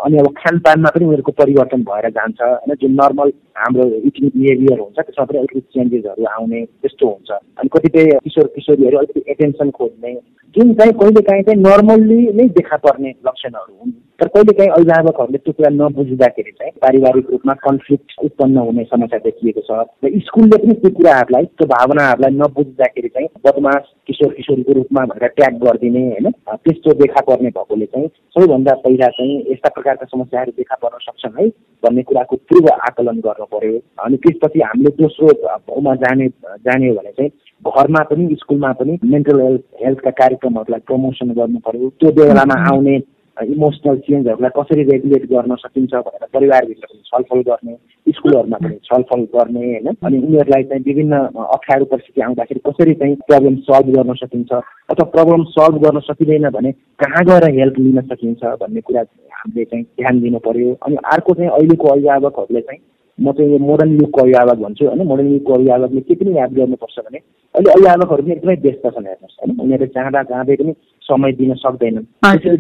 अनि 0.05 0.19
अब 0.19 0.33
खानपानमा 0.39 0.91
पनि 0.95 1.05
उनीहरूको 1.05 1.33
परिवर्तन 1.43 1.83
भएर 1.91 2.09
जान्छ। 2.19 2.41
होइन 2.43 2.75
जुन 2.83 2.93
नर्मल 3.01 3.33
हाम्रो 3.59 3.85
इटिङ 4.09 4.29
बिहेभियर 4.37 4.79
हुन्छ 4.79 4.99
त्यसमा 4.99 5.25
पनि 5.25 5.39
अलिकति 5.39 5.61
चेन्जेसहरू 5.75 6.25
आउने 6.35 6.65
त्यस्तो 6.65 7.07
हुन्छ। 7.07 7.31
अनि 7.31 7.69
कतिपय 7.77 8.19
किशोर 8.25 8.53
किशोरीहरू 8.57 8.99
अलिकति 8.99 9.31
एटेन्सन 9.33 9.71
खोज्ने 9.79 10.13
जुन 10.55 10.73
चाहिँ 10.75 10.93
कहिले 10.93 11.21
काहीँ 11.23 11.43
चाहिँ 11.43 11.61
नर्मल्ली 11.61 12.21
नै 12.33 12.49
देखा 12.49 12.77
पर्ने 12.77 13.15
लक्षणहरू 13.27 13.75
हुन्। 13.75 13.93
तर 14.21 14.27
कहिले 14.29 14.53
काहीँ 14.53 14.71
अभिभावकहरूले 14.71 15.39
त्यो 15.39 15.53
कुरा 15.53 15.69
नबुझ्दाखेरि 15.71 16.51
चाहिँ 16.51 16.73
पारिवारिक 16.83 17.27
रूपमा 17.31 17.55
कन्फ्लिक्ट 17.57 18.15
उत्पन्न 18.25 18.59
हुने 18.59 18.85
समस्या 18.85 19.19
देखिएको 19.19 19.61
छ 19.61 19.77
र 20.05 20.11
स्कुलले 20.27 20.57
पनि 20.59 20.75
त्यो 20.75 20.91
कुराहरूलाई 20.91 21.45
त्यो 21.55 21.67
भावनाहरूलाई 21.67 22.35
नबुझ्दाखेरि 22.37 23.09
चाहिँ 23.09 23.29
बदमास 23.47 23.85
किशोर 24.07 24.33
किशोरीको 24.35 24.73
रूपमा 24.73 25.05
भनेर 25.05 25.29
ट्याग 25.39 25.61
गरिदिने 25.63 26.03
होइन? 26.05 26.31
त्यस्तो 26.67 26.95
देखा 27.03 27.21
पर्ने 27.29 27.51
भएकोले 27.59 27.87
चाहिँ 27.87 28.09
सबैभन्दा 28.35 28.75
पहिला 28.85 29.09
चाहिँ 29.19 29.37
यस्ता 29.51 29.69
प्रकारका 29.69 30.07
समस्याहरू 30.07 30.53
देखा 30.57 30.77
पर्न 30.83 30.99
सक्छन् 31.05 31.39
है 31.39 31.47
भन्ने 31.83 32.03
कुराको 32.03 32.37
पूर्व 32.51 32.69
आकलन 32.89 33.21
गर्नु 33.27 33.47
पर्यो 33.53 33.79
अनि 34.05 34.17
त्यसपछि 34.25 34.61
हामीले 34.61 34.91
दोस्रोमा 34.99 35.95
जाने 36.03 36.27
जाने 36.67 36.91
भने 36.91 37.13
चाहिँ 37.13 37.31
घरमा 37.71 38.03
पनि 38.11 38.35
स्कुलमा 38.41 38.73
पनि 38.83 38.99
मेन्टल 39.05 39.41
हेल्थ 39.43 39.63
हेल्थका 39.85 40.11
कार्यक्रमहरूलाई 40.23 40.85
प्रमोसन 40.91 41.33
गर्नु 41.39 41.63
पर्यो 41.69 41.89
त्यो 42.01 42.13
बेलामा 42.19 42.59
आउने 42.73 42.97
इमोसनल 43.45 43.97
चेन्जहरूलाई 43.99 44.51
कसरी 44.57 44.83
रेगुलेट 44.83 45.25
गर्न 45.31 45.55
सकिन्छ 45.57 45.95
भनेर 45.95 46.27
परिवारभित्र 46.35 46.87
पनि 46.87 47.03
छलफल 47.07 47.41
गर्ने 47.51 47.77
स्कुलहरूमा 48.07 48.57
पनि 48.57 48.79
छलफल 48.85 49.23
गर्ने 49.35 49.65
होइन? 49.65 49.87
अनि 50.05 50.19
उनीहरूलाई 50.19 50.63
चाहिँ 50.65 50.83
विभिन्न 50.85 51.15
अप्ठ्यारो 51.47 51.85
परिस्थिति 51.85 52.21
आउँदाखेरि 52.21 52.61
कसरी 52.67 52.95
चाहिँ 52.95 53.17
प्रब्लम 53.29 53.57
सल्भ 53.69 53.95
गर्न 53.97 54.15
सकिन्छ 54.15 54.53
अथवा 54.53 55.05
प्रब्लम 55.15 55.45
सल्भ 55.55 55.83
गर्न 55.85 56.01
सकिँदैन 56.09 56.49
भने 56.51 56.73
कहाँ 57.05 57.25
गएर 57.25 57.51
हेल्प 57.59 57.79
लिन 57.79 58.01
सकिन्छ 58.03 58.45
भन्ने 58.63 58.81
कुरा 58.81 59.05
हामीले 59.33 59.65
चाहिँ 59.65 59.85
ध्यान 59.85 60.21
दिनु 60.21 60.39
पर्यो। 60.47 60.77
अनि 60.87 60.97
अर्को 61.13 61.35
चाहिँ 61.35 61.51
अहिलेको 61.51 61.89
अभिभावकहरूले 61.89 62.61
चाहिँ 62.61 62.81
म 63.19 63.33
चाहिँ 63.33 63.53
यो 63.53 63.59
मोडर्न 63.59 63.91
युगको 64.01 64.21
अभिभावक 64.21 64.59
भन्छु 64.59 64.87
होइन। 64.87 65.07
मोडर्न 65.07 65.33
युगको 65.33 65.55
अभिभावकले 65.55 66.01
के 66.01 66.15
पनि 66.15 66.39
याद 66.39 66.53
गर्नुपर्छ 66.55 66.99
भने 66.99 67.19
अहिले 67.55 67.71
अभिभावकहरू 67.73 68.23
पनि 68.23 68.33
एकदमै 68.33 68.57
व्यस्त 68.63 68.87
छन् 68.87 69.07
हेर्नुहोस् 69.07 69.37
होइन। 69.41 69.61
उनीहरूले 69.61 69.93
चाहँदा 69.95 70.23
चाहँदै 70.31 70.57
पनि 70.57 70.73
समय 71.03 71.33
दिन 71.41 71.55
सक्दैनन्। 71.65 72.05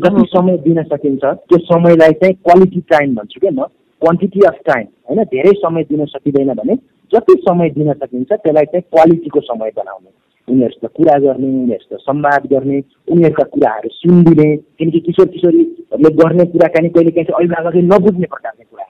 जति 0.05 0.25
समय 0.35 0.57
दिन 0.67 0.83
सकिन्छ 0.93 1.25
त्यो 1.25 1.59
समयलाई 1.65 2.13
चाहिँ 2.23 2.35
क्वालिटी 2.45 2.81
टाइम 2.91 3.15
भन्छु 3.15 3.41
क्या 3.41 3.51
म। 3.51 3.67
क्वान्टिटी 4.03 4.41
अफ 4.47 4.59
टाइम 4.67 4.87
होइन? 5.09 5.23
धेरै 5.25 5.53
समय 5.59 5.83
दिन 5.91 6.05
सकिँदैन 6.07 6.55
भने 6.55 6.75
जति 7.13 7.35
समय 7.45 7.71
दिन 7.71 7.93
सकिन्छ 7.93 8.31
त्यसलाई 8.33 8.65
चाहिँ 8.65 8.83
क्वालिटीको 8.93 9.41
समय 9.41 9.71
बनाउने। 9.77 10.11
उनीहरूसित 10.49 10.91
कुरा 10.97 11.19
गर्ने 11.19 11.47
उनीहरूसित 11.47 11.99
संवाद 12.01 12.47
गर्ने 12.53 12.79
उनीहरूका 13.13 13.45
कुराहरू 13.55 13.89
सुनिदिने 13.93 14.49
किनकि 14.79 15.01
किशोर 15.07 15.27
किशोरीहरूले 15.29 16.15
गर्ने 16.23 16.45
कुराकानी 16.53 16.89
कहिले 16.89 17.11
काहीँ 17.11 17.27
चाहिँ 17.27 17.39
अभिभावकले 17.39 17.83
नबुझ्ने 17.89 18.27
प्रकारले 18.27 18.65
कुरा 18.65 18.88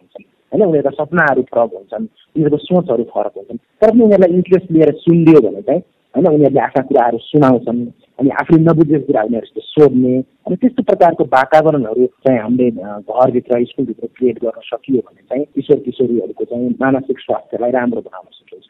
होइन 0.52 0.62
उनीहरूका 0.64 0.90
सपनाहरू 0.98 1.42
फरक 1.52 1.70
हुन्छन् 1.74 2.04
उनीहरूको 2.36 2.58
सोचहरू 2.64 3.04
फरक 3.14 3.32
हुन्छन्। 3.36 3.62
तर 3.80 3.90
पनि 3.90 4.02
उनीहरूलाई 4.02 4.34
इन्ट्रेस्ट 4.34 4.72
लिएर 4.72 4.92
सुनिदियो 5.04 5.40
भने 5.46 5.62
चाहिँ 5.62 5.82
होइन 6.14 6.26
उनीहरूले 6.26 6.60
आफ्ना 6.60 6.82
कुराहरू 6.88 7.18
सुनाउँछन् 7.22 7.80
अनि 8.18 8.30
आफूले 8.40 8.62
नबुझेको 8.62 9.06
कुरा 9.06 9.22
उनीहरूसित 9.22 9.62
सोध्ने 9.64 10.14
अनि 10.18 10.56
त्यस्तो 10.56 10.82
प्रकारको 10.82 11.24
वातावरणहरू 11.34 12.06
चाहिँ 12.24 12.40
हामीले 12.40 12.70
घरभित्र 12.70 13.64
स्कुलभित्र 13.64 14.06
क्रिएट 14.16 14.38
गर्न 14.44 14.60
सकियो 14.70 15.02
भने 15.06 15.22
चाहिँ 15.22 15.44
किशोर 15.54 15.78
किशोरीहरूको 15.86 16.44
चाहिँ 16.44 16.70
मानसिक 16.80 17.18
स्वास्थ्यलाई 17.20 17.70
राम्रो 17.70 18.00
बनाउन 18.08 18.30
सकिन्छ। 18.32 18.66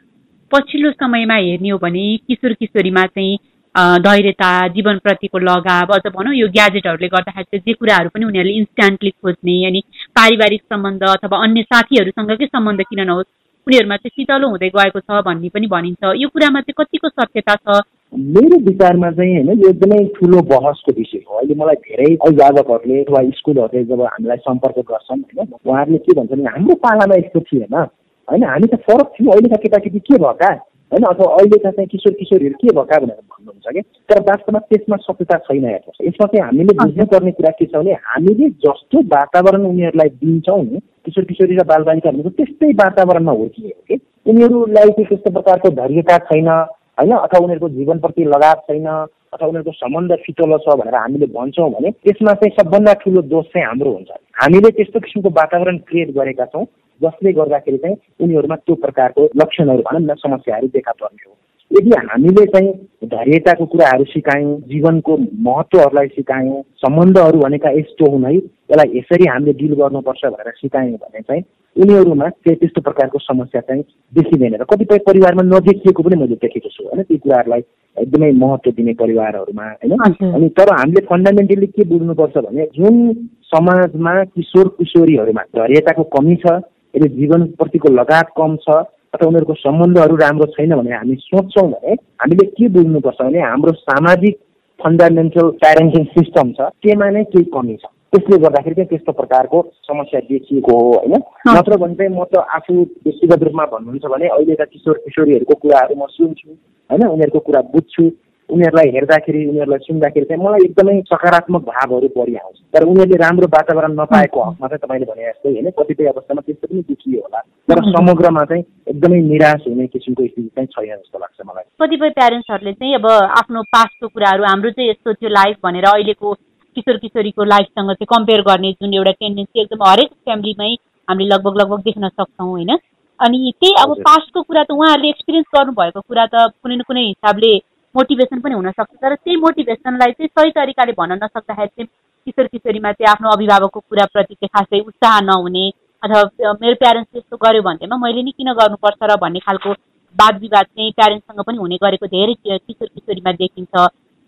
पछिल्लो 0.51 0.91
समयमा 0.91 1.35
हेर्ने 1.37 1.69
हो 1.69 1.77
भने 1.77 2.05
किशोर 2.27 2.53
किशोरीमा 2.53 3.05
चाहिँ 3.05 3.37
धैर्यता 3.75 4.51
जीवनप्रतिको 4.67 5.39
लगाव 5.39 5.93
अझ 5.95 6.05
भनौँ 6.07 6.33
यो 6.35 6.47
ग्याजेटहरूले 6.49 7.07
गर्दाखेरि 7.07 7.43
चाहिँ 7.43 7.63
जे 7.67 7.73
कुराहरू 7.73 8.09
पनि 8.09 8.25
उनीहरूले 8.25 8.53
इन्स्ट्यान्टली 8.57 9.09
खोज्ने 9.11 9.65
अनि 9.67 9.81
पारिवारिक 10.15 10.61
सम्बन्ध 10.63 11.03
अथवा 11.09 11.43
अन्य 11.43 11.61
साथीहरूसँगकै 11.61 12.45
सम्बन्ध 12.45 12.81
किन 12.81 13.05
नहोस् 13.07 13.29
उनीहरूमा 13.67 13.95
चाहिँ 13.95 14.11
शीतलो 14.15 14.49
हुँदै 14.49 14.69
गएको 14.75 14.99
छ 14.99 15.21
भन्ने 15.25 15.49
पनि 15.53 15.67
भनिन्छ। 15.67 16.03
यो 16.17 16.27
कुरामा 16.27 16.61
चाहिँ 16.61 16.75
कतिको 16.79 17.09
सत्यता 17.09 17.55
छ? 17.55 17.81
मेरो 18.13 18.57
विचारमा 18.65 19.11
चाहिँ 19.11 19.35
होइन 19.35 19.59
यो 19.61 19.69
एकदमै 19.69 20.03
ठुलो 20.17 20.41
बहसको 20.49 20.91
विषय 20.97 21.21
हो। 21.29 21.37
अहिले 21.37 21.55
मलाई 21.55 21.75
धेरै 21.85 22.09
अभिभावकहरूले 22.15 23.01
अथवा 23.03 23.21
स्कुलहरूले 23.37 23.83
जब 23.85 24.01
हामीलाई 24.01 24.37
सम्पर्क 24.47 24.79
गर्छन् 24.89 25.21
होइन 25.21 25.53
उहाँहरूले 25.65 25.97
के 25.97 26.19
भन्छन् 26.19 26.47
हाम्रो 26.47 26.75
पालामा 26.85 27.15
यस्तो 27.15 27.39
थिएन। 27.39 27.75
होइन 27.75 28.43
हामी 28.43 28.67
त 28.67 28.81
फरक 28.89 29.13
थियौँ। 29.13 29.33
अहिलेका 29.33 29.61
केटाकेटी 29.63 29.99
के 29.99 30.17
भएका? 30.25 30.49
होइन 30.91 31.03
अथवा 31.03 31.25
अहिलेका 31.33 31.71
चाहिँ 31.71 31.87
किशोर 31.87 32.13
किशोरीहरू 32.13 32.57
के 32.61 32.73
भएका 32.75 32.97
भनेर 32.99 33.21
भन्नुहुन्छ 33.29 33.73
कि? 33.75 33.81
तर 34.09 34.19
वास्तवमा 34.21 34.59
त्यसमा 34.69 34.97
सत्यता 34.97 35.37
छैन 35.45 35.65
हेर्नुहोस् 35.65 36.01
यसमा 36.07 36.25
चाहिँ 36.25 36.45
हामीले 36.45 36.73
बुझ्नुपर्ने 36.79 37.31
कुरा 37.31 37.51
के 37.59 37.65
छ 37.65 37.75
भने 37.75 37.93
हामीले 38.09 38.49
जस्तो 38.65 39.01
वातावरण 39.13 39.65
उनीहरूलाई 39.65 40.09
दिन्छौँ 40.17 40.63
नि 40.63 40.79
किशोर 41.05 41.23
किशोरी 41.25 41.55
र 41.55 41.63
बालबालिकाहरूको 41.71 42.29
त्यस्तै 42.39 42.71
वातावरणमा 42.81 43.31
हुर्किएको 43.31 43.81
कि? 43.87 43.95
उनीहरूलाई 44.27 44.89
चाहिँ 44.89 45.07
त्यस्तो 45.09 45.29
प्रकारको 45.31 45.69
धैर्यता 45.77 46.17
छैन 46.27 46.49
होइन? 46.49 47.13
अथवा 47.19 47.43
उनीहरूको 47.45 47.69
जीवनप्रति 47.69 48.23
लगाव 48.33 48.65
छैन 48.67 48.87
अथवा 49.33 49.47
उनीहरूको 49.47 49.71
सम्बन्ध 49.77 50.11
फिटलो 50.25 50.57
छ 50.57 50.75
भनेर 50.79 50.95
हामीले 50.95 51.27
भन्छौँ 51.37 51.69
भने 51.71 51.89
त्यसमा 52.01 52.33
चाहिँ 52.33 52.55
सबभन्दा 52.57 52.93
ठुलो 53.01 53.21
दोष 53.29 53.45
चाहिँ 53.53 53.65
हाम्रो 53.67 53.91
हुन्छ। 53.93 54.11
हामीले 54.41 54.69
त्यस्तो 54.77 54.99
किसिमको 54.99 55.29
वातावरण 55.37 55.77
क्रिएट 55.87 56.09
गरेका 56.17 56.45
छौँ 56.45 56.65
जसले 57.01 57.33
गर्दाखेरि 57.33 57.77
चाहिँ 57.77 57.95
उनीहरूमा 58.19 58.55
त्यो 58.55 58.75
प्रकारको 58.85 59.29
लक्षणहरू 59.37 59.81
भनौँ 59.81 60.01
न 60.01 60.15
समस्याहरू 60.23 60.67
देखा 60.73 60.91
पर्ने 60.91 61.23
हो। 61.27 61.35
यदि 61.71 61.89
हामीले 61.89 62.45
चाहिँ 62.45 62.71
धैर्यताको 63.09 63.65
कुराहरू 63.65 64.03
सिकायौँ 64.03 64.55
जीवनको 64.69 65.17
महत्त्वहरूलाई 65.47 66.07
सिकायौँ 66.07 66.61
सम्बन्धहरू 66.83 67.39
भनेका 67.39 67.69
यस्तो 67.69 68.11
हुन् 68.11 68.25
है 68.25 68.35
यसलाई 68.35 68.97
यसरी 68.97 69.27
हामीले 69.29 69.53
डिल 69.59 69.73
गर्नुपर्छ 69.81 70.25
भनेर 70.25 70.53
सिकायौँ 70.57 70.97
भने 70.97 71.21
चाहिँ 71.21 71.43
उनीहरूमा 71.75 72.29
त्यस्तो 72.45 72.81
प्रकारको 72.81 73.19
समस्या 73.19 73.61
चाहिँ 73.61 73.83
देखिँदैन 74.13 74.55
र 74.55 74.65
कतिपय 74.71 74.97
परिवारमा 75.07 75.43
नदेखिएको 75.45 76.03
पनि 76.03 76.15
मैले 76.21 76.35
देखेको 76.41 76.69
छु 76.69 76.83
होइन? 76.83 77.03
ती 77.03 77.17
कुराहरूलाई 77.17 77.61
एकदमै 77.97 78.31
महत्त्व 78.41 78.71
दिने 78.71 78.93
परिवारहरूमा 79.03 79.65
होइन? 79.69 79.93
अनि 80.33 80.49
तर 80.57 80.73
हामीले 80.73 81.05
फन्डामेन्टली 81.05 81.67
के 81.67 81.85
बुझ्नुपर्छ 81.85 82.37
भने 82.37 82.65
जुन 82.75 83.13
समाजमा 83.53 84.13
किशोर 84.25 84.67
किशोरीहरूमा 84.79 85.43
धैर्यताको 85.55 86.03
कमी 86.17 86.35
छ 86.35 86.57
यदि 86.93 87.07
जीवनप्रतिको 87.09 87.93
लगाव 87.93 88.31
कम 88.37 88.55
छ 88.63 88.69
अथवा 89.13 89.27
उनीहरूको 89.27 89.53
सम्बन्धहरू 89.53 90.15
राम्रो 90.15 90.45
छैन 90.55 90.75
भने 90.75 90.91
हामी 90.95 91.15
सोच्छौँ 91.21 91.67
भने 91.71 91.93
हामीले 91.93 92.45
के 92.57 92.67
बुझ्नुपर्छ 92.69 93.21
भने 93.21 93.39
हाम्रो 93.41 93.71
सामाजिक 93.85 94.37
फन्डामेन्टल 94.79 95.49
प्यारेन्टिङ 95.61 96.03
सिस्टम 96.17 96.51
छ 96.51 96.69
त्यसमा 96.83 97.09
नै 97.09 97.23
केही 97.23 97.45
कमी 97.55 97.75
छ। 97.75 97.85
त्यसले 98.13 98.37
गर्दाखेरि 98.37 98.75
चाहिँ 98.75 98.89
त्यस्तो 98.89 99.11
प्रकारको 99.11 99.57
समस्या 99.87 100.19
देखिएको 100.29 100.77
हो 100.77 100.91
होइन? 100.93 101.15
नत्र 101.49 101.77
भने 101.77 101.95
चाहिँ 101.95 102.11
म 102.11 102.23
त 102.25 102.41
आफू 102.57 102.73
व्यक्तिगत 103.05 103.43
रूपमा 103.43 103.65
भन्नुहुन्छ 103.73 104.05
भने 104.13 104.27
अहिलेका 104.27 104.65
किशोर 104.73 104.97
किशोरीहरूको 105.05 105.55
कुराहरू 105.61 105.95
म 105.95 106.05
सुन्छु 106.15 106.49
होइन? 106.49 107.03
उनीहरूको 107.07 107.39
कुरा 107.39 107.61
बुझ्छु। 107.73 108.03
उनीहरूलाई 108.49 108.89
हेर्दाखेरि 108.95 109.41
उनीहरूलाई 109.49 109.85
सुन्दाखेरि 109.85 110.25
चाहिँ 110.25 110.43
मलाई 110.43 110.65
एकदमै 110.65 110.95
सकारात्मक 111.09 111.63
भावहरू 111.69 112.07
बढी 112.17 112.35
आउँछ 112.41 112.57
तर 112.73 112.83
उनीहरूले 112.91 113.17
राम्रो 113.23 113.47
वातावरण 113.55 113.93
नपाएको 113.99 114.43
हकमा 114.43 114.67
चाहिँ 114.67 114.81
तपाईँले 114.83 115.05
भने 115.11 115.29
जस्तै 115.29 115.53
होइन 115.53 115.69
कतिपय 115.79 116.11
अवस्थामा 116.13 116.41
त्यस्तो 116.47 116.67
पनि 116.67 116.81
देखियो 116.89 117.21
होला। 117.21 117.39
तर 117.69 117.81
समग्रमा 117.95 118.43
चाहिँ 118.49 118.63
एकदमै 118.89 119.21
निराश 119.29 119.63
हुने 119.67 119.87
किसिमको 119.93 120.27
स्थिति 120.27 120.49
चाहिँ 120.55 120.67
छैन 120.75 120.97
जस्तो 120.97 121.19
लाग्छ 121.19 121.39
मलाई। 121.45 121.65
कतिपय 121.81 122.09
प्यारेन्ट्सहरूले 122.19 122.73
चाहिँ 122.73 122.93
अब 122.95 123.07
आफ्नो 123.39 123.61
पास्टको 123.77 124.07
कुराहरू 124.09 124.43
हाम्रो 124.49 124.71
चाहिँ 124.77 124.89
यस्तो 124.89 125.13
थियो 125.13 125.29
लाइफ 125.39 125.57
भनेर 125.63 125.89
अहिलेको 125.93 126.33
किशोर 126.77 126.97
किशोरीको 127.05 127.43
लाइफसँग 127.53 127.91
चाहिँ 127.93 128.13
कम्पेयर 128.15 128.41
गर्ने 128.49 128.71
जुन 128.81 128.93
एउटा 128.93 129.11
टेन्डेन्सी 129.23 129.61
एकदम 129.61 129.83
हरेक 129.87 130.11
फ्यामिलीमै 130.25 130.73
हामीले 131.07 131.29
लगभग 131.35 131.61
लगभग 131.61 131.79
देख्न 131.85 132.09
सक्छौँ 132.09 132.49
होइन। 132.49 132.77
अनि 133.19 133.51
त्यही 133.61 133.73
अब 133.79 133.89
पास्टको 134.03 134.41
कुरा 134.41 134.63
त 134.63 134.71
उहाँहरूले 134.71 135.09
एक्सपिरियन्स 135.09 135.47
गर्नुभएको 135.55 136.01
कुरा 136.01 136.25
त 136.33 136.45
कुनै 136.63 136.75
न 136.75 136.81
कुनै 136.87 137.01
हिसाबले 137.07 137.51
मोटिभेसन 137.95 138.39
पनि 138.39 138.53
हुनसक्छ। 138.53 138.95
तर 138.95 139.15
त्यही 139.15 139.35
मोटिभेसनलाई 139.45 140.11
चाहिँ 140.11 140.29
सही 140.29 140.51
तरिकाले 140.57 140.91
भन्न 140.97 141.19
नसक्दाखेरि 141.23 141.67
चाहिँ 141.67 141.87
किशोर 142.27 142.47
किशोरीमा 142.47 142.91
चाहिँ 142.91 143.11
आफ्नो 143.11 143.29
अभिभावकको 143.31 143.79
कुराप्रति 143.79 144.33
चाहिँ 144.33 144.49
खासै 144.55 144.79
उत्साह 144.87 145.19
नहुने 145.29 145.69
अथवा 146.03 146.53
मेरो 146.61 146.75
प्यारेन्ट्सले 146.83 147.19
यस्तो 147.19 147.37
गर्यो 147.45 147.61
भन्दैमा 147.61 147.97
मैले 148.03 148.23
नि 148.23 148.31
किन 148.37 148.51
गर्नुपर्छ 148.59 149.09
र 149.11 149.15
भन्ने 149.21 149.39
खालको 149.47 149.71
वाद 150.15 150.39
विवाद 150.41 150.65
चाहिँ 150.65 150.91
प्यारेन्ट्ससँग 150.99 151.41
पनि 151.47 151.57
हुने 151.57 151.77
गरेको 151.83 152.07
धेरै 152.13 152.33
किशोर 152.43 152.87
किशोरीमा 152.87 153.31
देखिन्छ। 153.41 153.73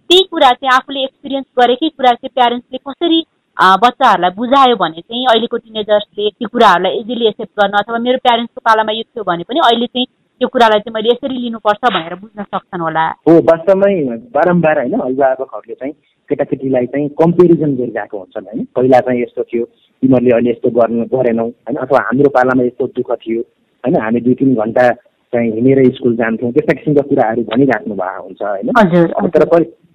त्यही 0.09 0.23
कुरा 0.31 0.49
चाहिँ 0.51 0.73
आफूले 0.75 1.03
एक्सपिरियन्स 1.03 1.47
गरेकै 1.59 1.89
कुरा 1.89 2.11
चाहिँ 2.13 2.33
प्यारेन्ट्सले 2.35 2.77
कसरी 2.89 3.19
बच्चाहरूलाई 3.83 4.31
बुझायो 4.35 4.75
भने 4.81 5.01
चाहिँ 5.01 5.25
अहिलेको 5.31 5.57
टिनेजर्सले 5.57 6.29
त्यो 6.29 6.47
कुराहरूलाई 6.49 6.99
इजिली 6.99 7.27
एक्सेप्ट 7.27 7.53
गर्न 7.61 7.77
अथवा 7.79 7.97
मेरो 8.07 8.17
प्यारेन्ट्सको 8.25 8.61
पालामा 8.65 8.91
यो 8.97 9.03
थियो 9.03 9.23
भने 9.23 9.43
पनि 9.49 9.59
अहिले 9.65 9.87
चाहिँ 9.87 10.07
त्यो 10.41 10.47
कुरालाई 10.49 10.79
चाहिँ 10.81 10.93
मैले 10.93 11.09
यसरी 11.09 11.35
लिनुपर्छ 11.37 11.83
भनेर 11.85 12.13
बुझ्न 12.17 12.43
सक्छन् 12.43 12.81
होला। 12.81 13.03
हो 13.29 13.33
वास्तवमै 13.45 13.93
बारम्बार 14.33 14.77
होइन 14.79 14.93
अभिभावकहरूले 14.99 15.75
चाहिँ 15.77 15.93
केटाकेटीलाई 16.29 16.85
चाहिँ 16.93 17.09
कम्पेरिजन 17.21 17.75
गरिरहेको 17.77 18.17
हुन्छन् 18.17 18.47
होइन। 18.49 18.65
पहिला 18.75 18.99
चाहिँ 19.05 19.21
यस्तो 19.21 19.43
थियो 19.45 19.65
तिमीहरूले 20.03 20.33
अहिले 20.33 20.49
यस्तो 20.51 20.69
गर्नु 20.79 21.05
गरेनौ 21.13 21.45
होइन 21.45 21.77
अथवा 21.85 22.01
हाम्रो 22.07 22.29
पालामा 22.33 22.63
यस्तो 22.63 22.87
दुःख 22.97 23.11
थियो 23.21 23.41
होइन 23.83 24.01
हामी 24.01 24.19
दुई 24.25 24.33
तिन 24.41 24.55
घन्टा 24.57 24.89
चाहिँ 25.33 25.51
हिँडेर 25.53 25.79
स्कुल 25.95 26.15
जान्थ्यौँ 26.17 26.51
त्यस्ता 26.53 26.73
किसिमका 26.73 27.03
कुराहरू 27.09 27.41
भनिराख्नु 27.53 27.95
भएको 28.01 28.25
हुन्छ 28.25 28.41
होइन। 28.41 29.29
तर 29.37 29.45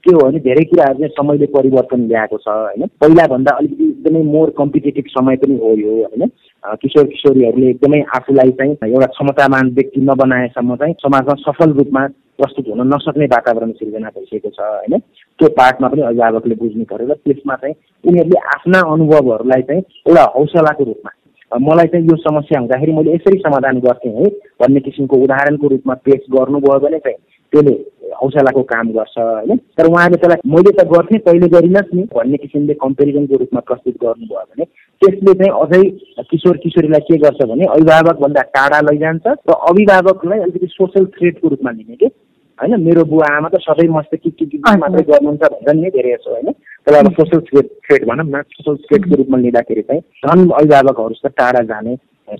के 0.07 0.15
हो 0.15 0.21
भने 0.23 0.39
धेरै 0.47 0.65
कुराहरू 0.71 0.99
चाहिँ 0.99 1.15
समयले 1.19 1.47
परिवर्तन 1.59 2.07
ल्याएको 2.07 2.39
छ 2.39 2.49
होइन। 2.49 2.87
पहिलाभन्दा 3.03 3.57
अलिकति 3.59 3.85
एकदमै 3.85 4.23
मोर 4.33 4.55
कम्पिटेटिभ 4.59 5.07
समय 5.11 5.37
पनि 5.43 5.59
हो 5.59 5.75
यो 5.77 6.03
होइन। 6.05 6.31
किशोर 6.75 7.05
किशोरीहरूले 7.07 7.69
एकदमै 7.71 8.01
आफूलाई 8.17 8.51
चाहिँ 8.51 8.73
एउटा 8.93 9.07
क्षमतावान 9.07 9.71
व्यक्ति 9.71 10.01
नबनाएसम्म 10.01 10.77
चाहिँ 10.77 10.95
समाजमा 11.03 11.35
सफल 11.43 11.73
रूपमा 11.73 12.07
प्रस्तुत 12.39 12.69
हुन 12.69 12.87
नसक्ने 12.95 13.25
वातावरण 13.25 13.71
सिर्जना 13.73 14.09
भइसकेको 14.09 14.51
छ 14.51 14.61
होइन? 14.61 14.99
त्यो 15.39 15.49
पार्टमा 15.49 15.89
पनि 15.89 16.03
अभिभावकले 16.03 16.55
बुझ्नु 16.55 16.85
पऱ्यो 16.85 17.07
र 17.07 17.15
त्यसमा 17.15 17.55
चाहिँ 17.55 17.75
उनीहरूले 18.05 18.39
आफ्ना 18.57 18.81
अनुभवहरूलाई 18.93 19.63
चाहिँ 19.63 19.83
एउटा 20.07 20.25
हौसलाको 20.37 20.85
रूपमा 20.85 21.11
मलाई 21.53 21.87
चाहिँ 21.87 22.07
यो 22.07 22.17
समस्या 22.17 22.61
हुँदाखेरि 22.61 22.93
मैले 22.93 23.15
यसरी 23.15 23.39
समाधान 23.39 23.81
गर्थेँ 23.81 24.13
है 24.13 24.29
भन्ने 24.61 24.81
किसिमको 24.81 25.17
उदाहरणको 25.17 25.69
रूपमा 25.69 25.95
पेस 25.95 26.27
गर्नुभयो 26.35 26.79
भने 26.79 26.99
चाहिँ 26.99 27.19
त्यसले 27.53 27.75
हौसलाको 28.23 28.63
काम 28.63 28.89
गर्छ 28.89 29.19
होइन? 29.19 29.57
तर 29.57 29.87
उहाँले 29.87 30.17
त्यसलाई 30.17 30.51
मैले 30.51 30.71
त 30.73 30.87
गर्थेँ 30.93 31.19
पहिले 31.19 31.49
गरिनस् 31.49 31.95
नि 31.95 32.03
भन्ने 32.17 32.37
किसिमले 32.37 32.75
कम्पेरिजनको 32.75 33.37
रूपमा 33.37 33.61
प्रस्तुत 33.61 33.95
गर्नुभयो 34.05 34.45
भने 34.51 34.65
त्यसले 35.03 35.33
चाहिँ 35.35 35.53
अझै 35.63 35.83
किशोर 36.31 36.57
किशोरीलाई 36.57 37.01
के 37.09 37.17
गर्छ 37.25 37.49
भने 37.49 37.65
अभिभावकभन्दा 37.75 38.43
टाढा 38.57 38.81
लैजान्छ 38.89 39.27
र 39.27 39.59
अभिभावकलाई 39.71 40.39
अलिकति 40.39 40.67
सोसल 40.73 41.05
थ्रेटको 41.17 41.49
रूपमा 41.49 41.71
लिने 41.71 41.97
कि? 41.97 42.11
होइन 42.59 42.81
मेरो 42.81 43.05
बुवा 43.05 43.27
आमा 43.37 43.49
त 43.49 43.61
सबै 43.61 43.87
मस्त 43.97 44.15
के 44.17 44.31
के 44.31 44.77
मात्रै 44.77 45.03
गर्नुहुन्छ 45.11 45.43
भनेर 45.55 45.75
नि 45.77 45.91
धेरै 45.97 46.13
यसो 46.13 46.31
होइन। 46.31 46.53
तर 46.87 46.95
अब 46.97 47.13
सोसल 47.19 47.41
थ्रेट 47.49 47.67
थ्रेट 47.87 48.05
भनौँ 48.09 48.27
न 48.27 48.43
सोसल 48.57 48.77
थ्रेटको 48.87 49.17
रूपमा 49.17 49.39
लिँदाखेरि 49.39 49.83
चाहिँ 49.83 50.01
झन् 50.01 50.51
अभिभावकहरूसित 50.51 51.33
टाढा 51.37 51.63
जाने 51.73 51.97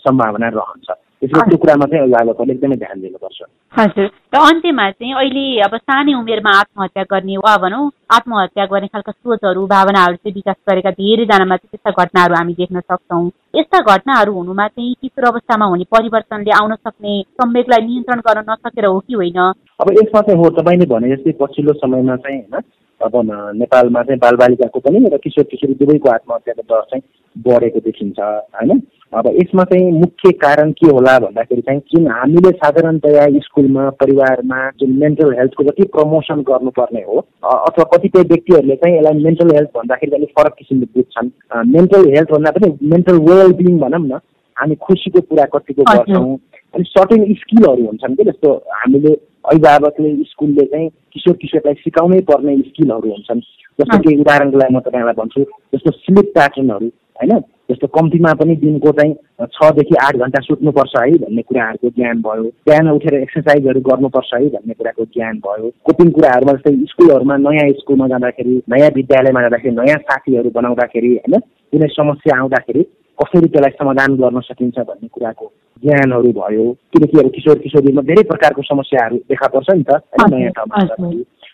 सम्भावना 0.07 0.49
रहन्छ। 0.57 0.89
त्यो 1.23 1.57
कुरामा 1.57 1.87
चाहिँ 1.87 2.03
अभिभावकहरूले 2.03 2.53
एकदमै 2.55 2.77
ध्यान 2.77 3.01
दिनुपर्छ। 3.01 3.41
हजुर। 3.73 4.09
र 4.35 4.37
अन्त्यमा 4.37 4.91
चाहिँ 4.91 5.15
अहिले 5.15 5.45
अब 5.65 5.77
सानै 5.77 6.13
उमेरमा 6.15 6.51
आत्महत्या 6.61 7.05
गर्ने 7.13 7.37
वा 7.37 7.57
भनौँ 7.57 7.91
आत्महत्या 8.17 8.65
गर्ने 8.73 8.87
खालका 8.93 9.13
सोचहरू 9.13 9.67
भावनाहरू 9.67 10.17
चाहिँ 10.17 10.35
विकास 10.35 10.57
गरेका 10.69 10.91
धेरैजनामा 11.01 11.57
चाहिँ 11.57 11.71
त्यस्ता 11.73 11.91
घटनाहरू 12.03 12.35
हामी 12.35 12.53
देख्न 12.61 12.81
सक्छौँ। 12.81 13.31
यस्ता 13.57 13.81
घटनाहरू 13.81 14.33
हुनुमा 14.33 14.67
चाहिँ 14.69 14.95
किशोर 15.01 15.25
अवस्थामा 15.25 15.67
हुने 15.67 15.85
परिवर्तनले 15.97 16.51
आउन 16.61 16.75
सक्ने 16.75 17.13
संवेगलाई 17.41 17.87
नियन्त्रण 17.87 18.21
गर्न 18.21 18.45
नसकेर 18.51 18.85
हो 18.87 18.99
कि 19.01 19.15
होइन? 19.15 19.39
अब 19.81 19.91
यसमा 20.01 20.21
चाहिँ 20.21 20.39
हो 20.41 20.51
तपाईँले 20.61 20.87
भने 20.87 21.17
जस्तै 21.17 21.33
पछिल्लो 21.41 21.73
समयमा 21.81 22.17
चाहिँ 22.17 22.41
होइन 22.41 22.63
अब 23.01 23.13
नेपालमा 23.57 24.03
चाहिँ 24.03 24.19
बालबालिकाको 24.19 24.81
पनि 24.81 24.99
र 25.13 25.17
किशोर 25.25 25.45
किशोरी 25.51 25.75
दुवैको 25.81 26.09
आत्महत्याको 26.11 26.63
दर 26.63 26.83
चाहिँ 26.91 27.03
बढेको 27.37 27.81
देखिन्छ 27.85 28.19
होइन? 28.19 28.81
अब 29.13 29.27
यसमा 29.37 29.65
चाहिँ 29.71 29.91
मुख्य 29.93 30.31
कारण 30.43 30.71
के 30.79 30.87
होला 30.91 31.19
भन्दाखेरि 31.19 31.63
चाहिँ 31.63 31.81
किन 31.91 32.07
हामीले 32.11 32.51
साधारणतया 32.63 33.27
स्कुलमा 33.45 33.89
परिवारमा 34.01 34.59
जुन 34.81 34.97
मेन्टल 35.03 35.35
हेल्थको 35.39 35.65
जति 35.65 35.85
प्रमोसन 35.95 36.41
गर्नुपर्ने 36.49 37.03
हो 37.03 37.19
अथवा 37.45 37.85
कतिपय 37.93 38.23
व्यक्तिहरूले 38.33 38.77
चाहिँ 38.77 38.97
यसलाई 38.97 39.23
मेन्टल 39.25 39.55
हेल्थ 39.57 39.71
भन्दाखेरि 39.77 40.17
अलिक 40.17 40.33
फरक 40.39 40.55
किसिमले 40.59 40.87
बुझ्छन्। 40.97 41.31
मेन्टल 41.77 42.11
हेल्थ 42.17 42.33
भन्दा 42.33 42.51
पनि 42.59 42.73
मेन्टल 42.95 43.19
वेल 43.29 43.53
बिङ 43.63 43.79
भनौँ 43.79 44.05
न 44.07 44.21
हामी 44.57 44.75
खुसीको 44.83 45.21
कुरा 45.21 45.45
कतिको 45.55 45.83
गर्छौँ। 45.93 46.37
अनि 46.75 46.85
सर्टेन 46.89 47.33
स्किलहरू 47.35 47.87
हुन्छन् 47.87 48.17
कि 48.17 48.25
जस्तो 48.25 48.53
हामीले 48.75 49.15
अभिभावकले 49.47 50.15
स्कुलले 50.31 50.65
चाहिँ 50.67 50.89
किशोर 51.13 51.35
किशोरलाई 51.43 51.75
सिकाउनै 51.83 52.21
पर्ने 52.31 52.57
स्किलहरू 52.69 53.11
हुन्छन्। 53.11 53.41
जस्तो 53.81 53.99
केही 53.99 54.21
उदाहरणको 54.21 54.59
लागि 54.59 54.75
म 54.75 54.81
तपाईँलाई 54.87 55.17
भन्छु 55.21 55.43
जस्तो 55.75 55.91
स्लिप 55.91 56.33
प्याटर्नहरू 56.35 56.87
होइन? 57.21 57.39
जस्तो 57.71 57.87
कम्तीमा 57.87 58.33
पनि 58.41 58.55
दिनको 58.57 58.91
चाहिँ 58.99 59.15
छदेखि 59.55 59.95
आठ 60.07 60.17
घन्टा 60.17 60.41
सुत्नुपर्छ 60.43 60.95
है 60.97 61.19
भन्ने 61.23 61.43
कुराहरूको 61.43 61.89
ज्ञान 61.97 62.21
भयो। 62.27 62.43
बिहान 62.67 62.91
उठेर 62.91 63.15
एक्सर्साइजहरू 63.15 63.81
गर्नुपर्छ 63.89 64.31
है 64.35 64.49
भन्ने 64.49 64.75
कुराको 64.75 65.05
ज्ञान 65.15 65.39
भयो। 65.47 65.71
कोपिङ 65.87 66.11
कुराहरूमा 66.11 66.53
जस्तै 66.53 66.75
स्कुलहरूमा 66.93 67.37
नयाँ 67.47 67.73
स्कुलमा 67.81 68.07
जाँदाखेरि 68.09 68.55
नयाँ 68.75 68.91
विद्यालयमा 68.97 69.41
जाँदाखेरि 69.41 69.75
नयाँ 69.77 69.99
साथीहरू 70.07 70.51
बनाउँदाखेरि 70.55 71.11
होइन? 71.17 71.39
कुनै 71.73 71.89
समस्या 71.99 72.39
आउँदाखेरि 72.39 72.83
कसरी 73.19 73.49
त्यसलाई 73.49 73.77
समाधान 73.79 74.17
गर्न 74.17 74.41
सकिन्छ 74.49 74.79
भन्ने 74.79 75.09
कुराको 75.09 75.53
ज्ञानहरू 75.83 76.33
भयो। 76.33 76.65
किनकि 76.93 77.19
अब 77.19 77.29
किशोर 77.35 77.59
किशोरीमा 77.59 78.03
धेरै 78.03 78.23
प्रकारको 78.29 78.63
समस्याहरू 78.63 79.17
देखा 79.29 79.47
पर्छ 79.55 79.69
नि 79.71 79.85
त। 79.89 80.01
नयाँ 80.31 80.53
ठाउँमा 80.57 81.11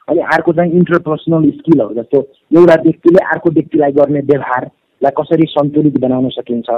अनि 0.08 0.20
अर्को 0.34 0.52
चाहिँ 0.52 0.72
इन्टरपर्सनल 0.72 1.50
स्किलहरू 1.58 1.94
जस्तो 1.94 2.18
एउटा 2.58 2.74
व्यक्तिले 2.82 3.24
अर्को 3.34 3.50
व्यक्तिलाई 3.50 3.92
गर्ने 3.92 4.20
व्यवहार 4.30 4.64
लाई 5.02 5.12
कसरी 5.18 5.46
सन्तुलित 5.50 6.00
बनाउन 6.00 6.28
सकिन्छ 6.38 6.70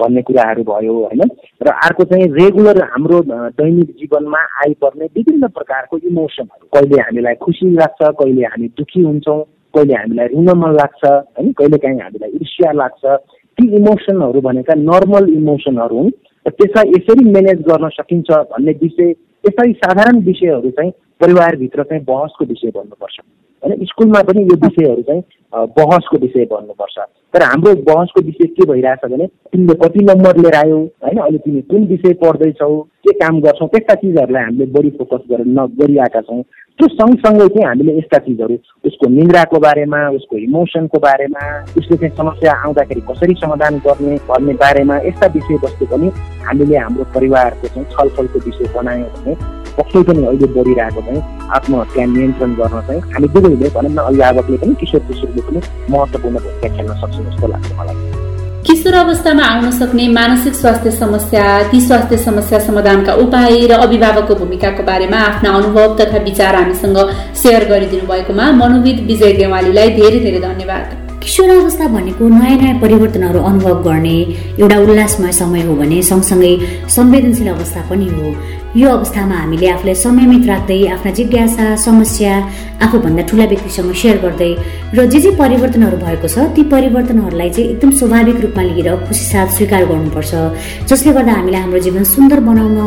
भन्ने 0.00 0.22
कुराहरू 0.22 0.62
भयो 0.62 0.94
होइन? 0.94 1.22
र 1.62 1.68
अर्को 1.84 2.04
चाहिँ 2.04 2.26
रेगुलर 2.32 2.82
हाम्रो 2.84 3.20
दैनिक 3.56 3.90
जीवनमा 4.00 4.40
आइपर्ने 4.64 5.04
विभिन्न 5.16 5.48
प्रकारको 5.56 5.98
इमोसनहरू 6.04 6.68
कहिले 6.74 7.00
हामीलाई 7.00 7.34
खुसी 7.40 7.70
लाग्छ 7.72 8.00
कहिले 8.20 8.44
हामी 8.44 8.68
दुःखी 8.76 9.02
हुन्छौँ 9.02 9.40
कहिले 9.74 9.94
हामीलाई 9.94 10.26
रुन 10.34 10.48
मन 10.58 10.76
लाग्छ 10.76 11.04
होइन? 11.04 11.52
कहिले 11.52 11.78
काहीँ 11.78 12.00
हामीलाई 12.00 12.30
ईर्ष्या 12.40 12.72
लाग्छ 12.72 13.04
ती 13.58 13.66
इमोसनहरू 13.76 14.40
भनेका 14.40 14.74
नर्मल 14.76 15.28
इमोसनहरू 15.30 15.96
हुन् 15.96 16.10
र 16.46 16.50
त्यसलाई 16.52 16.90
यसरी 16.90 17.24
म्यानेज 17.30 17.60
गर्न 17.62 17.88
सकिन्छ 17.90 18.30
भन्ने 18.50 18.72
विषय 18.80 19.10
यसरी 19.44 19.72
साधारण 19.74 20.20
विषयहरू 20.22 20.70
चाहिँ 20.70 20.90
परिवारभित्र 21.20 21.82
चाहिँ 21.82 22.04
बहसको 22.04 22.44
विषय 22.44 22.70
बन्नुपर्छ 22.70 23.18
होइन 23.62 23.84
स्कुलमा 23.84 24.22
पनि 24.22 24.42
यो 24.42 24.56
विषयहरू 24.60 25.02
चाहिँ 25.02 25.22
बहसको 25.76 26.18
विषय 26.18 26.44
बन्नुपर्छ 26.50 27.06
तर 27.36 27.42
हाम्रो 27.42 27.74
बहसको 27.84 28.20
विषय 28.26 28.46
के 28.56 28.64
भइरहेछ 28.66 29.10
भने 29.12 29.26
तिमीले 29.52 29.74
कति 29.80 30.04
नम्बर 30.04 30.36
लिएर 30.36 30.54
आयौ 30.56 30.76
होइन? 30.76 31.18
अहिले 31.18 31.38
तिमी 31.38 31.60
कुन 31.70 31.84
विषय 31.86 32.12
पढ्दैछौ 32.22 32.68
के 33.04 33.12
काम 33.18 33.40
गर्छौ 33.40 33.66
त्यस्ता 33.66 33.94
चिजहरूलाई 33.94 34.42
हामीले 34.42 34.66
बढी 34.72 34.90
फोकस 34.96 35.26
गरेर 35.30 35.66
गरिरहेका 35.80 36.20
छौँ। 36.20 36.42
त्यो 36.78 36.88
सँगसँगै 36.88 37.48
चाहिँ 37.48 37.66
हामीले 37.66 37.98
यस्ता 37.98 38.18
चिजहरू 38.24 38.56
उसको 38.84 39.08
निन्द्राको 39.08 39.60
बारेमा 39.60 40.00
उसको 40.16 40.36
इमोसनको 40.38 40.98
बारेमा 40.98 41.44
उसले 41.78 41.96
चाहिँ 41.96 42.16
समस्या 42.16 42.52
आउँदाखेरि 42.64 43.00
कसरी 43.12 43.34
समाधान 43.44 43.78
गर्ने 43.86 44.16
भन्ने 44.32 44.54
बारेमा 44.64 44.96
यस्ता 45.06 45.26
विषयवस्तु 45.36 45.92
पनि 45.92 46.10
हामीले 46.48 46.76
हाम्रो 46.78 47.04
परिवारको 47.14 47.68
चाहिँ 47.68 47.88
छलफलको 47.92 48.44
विषय 48.48 48.72
बनायौँ 48.76 49.08
भने 49.16 49.34
पक्कै 49.78 50.02
पनि 50.08 50.26
अहिले 50.26 50.46
बढिरहेको 50.56 51.00
चाहिँ 51.06 51.22
आत्महत्या 51.56 52.04
नियन्त्रण 52.12 52.54
गर्न 52.60 52.80
चाहिँ 52.86 53.00
हामी 53.14 53.28
दुवैले 53.34 53.68
भनौँ 53.76 53.92
न 53.92 53.98
अभिभावकले 54.08 54.56
पनि 54.62 54.74
किशोर 54.80 55.00
किशोरले 55.08 55.42
पनि 55.48 55.60
महत्त्वपूर्ण 55.90 56.36
भूमिका 56.44 56.68
खेल्न 56.76 57.00
सक्छ 57.02 57.16
जस्तो 57.26 57.46
लाग्छ 57.52 57.72
मलाई। 57.80 58.24
किशोर 58.66 58.94
अवस्थामा 58.94 59.44
आउन 59.46 59.70
सक्ने 59.70 60.06
मानसिक 60.16 60.54
स्वास्थ्य 60.54 60.90
समस्या 60.90 61.44
ती 61.70 61.80
स्वास्थ्य 61.80 62.16
समस्या 62.18 62.58
समाधानका 62.66 63.14
उपाय 63.24 63.66
र 63.70 63.80
अभिभावकको 63.86 64.34
भूमिकाको 64.34 64.82
बारेमा 64.90 65.18
आफ्ना 65.30 65.50
अनुभव 65.58 65.96
तथा 66.00 66.24
विचार 66.28 66.54
हामीसँग 66.56 66.98
सेयर 67.42 67.68
गरिदिनु 67.70 68.06
भएकोमा 68.12 68.50
मनोविद 68.60 69.06
विजय 69.08 69.32
देवालीलाई 69.42 69.90
धेरै 69.98 70.20
धेरै 70.20 70.40
धन्यवाद। 70.48 71.05
किशोरावस्था 71.26 71.86
भनेको 71.90 72.24
नयाँ 72.30 72.56
नयाँ 72.62 72.78
परिवर्तनहरू 72.80 73.40
अनुभव 73.50 73.82
गर्ने 73.82 74.16
एउटा 74.62 74.76
उल्लासमय 74.78 75.32
समय 75.34 75.62
हो 75.66 75.74
भने 75.74 75.98
सँगसँगै 76.10 76.52
संवेदनशील 76.86 77.48
अवस्था 77.50 77.80
पनि 77.90 78.06
हो। 78.14 78.26
यो 78.78 78.88
अवस्थामा 78.88 79.34
हामीले 79.34 79.68
आफूलाई 79.74 79.94
समयमित 80.06 80.46
राख्दै 80.46 80.78
आफ्ना 80.94 81.10
जिज्ञासा 81.18 81.66
समस्या 81.82 82.32
आफूभन्दा 82.86 83.22
ठुला 83.28 83.44
व्यक्तिसँग 83.50 83.92
सेयर 84.02 84.16
गर्दै 84.22 84.50
र 84.94 85.06
जे 85.10 85.20
जे 85.24 85.30
परिवर्तनहरू 85.42 85.96
भएको 86.06 86.28
छ 86.30 86.46
ती 86.54 86.62
परिवर्तनहरूलाई 86.74 87.50
चाहिँ 87.50 87.70
एकदम 87.70 87.90
स्वाभाविक 87.98 88.38
रूपमा 88.44 88.62
लिएर 88.68 88.88
खुसी 89.08 89.24
साथ 89.32 89.48
स्वीकार 89.56 89.82
गर्नुपर्छ। 89.90 90.32
जसले 90.86 91.12
गर्दा 91.16 91.32
हामीलाई 91.40 91.60
हाम्रो 91.60 91.80
जीवन 91.86 92.04
सुन्दर 92.14 92.40
बनाउन 92.48 92.78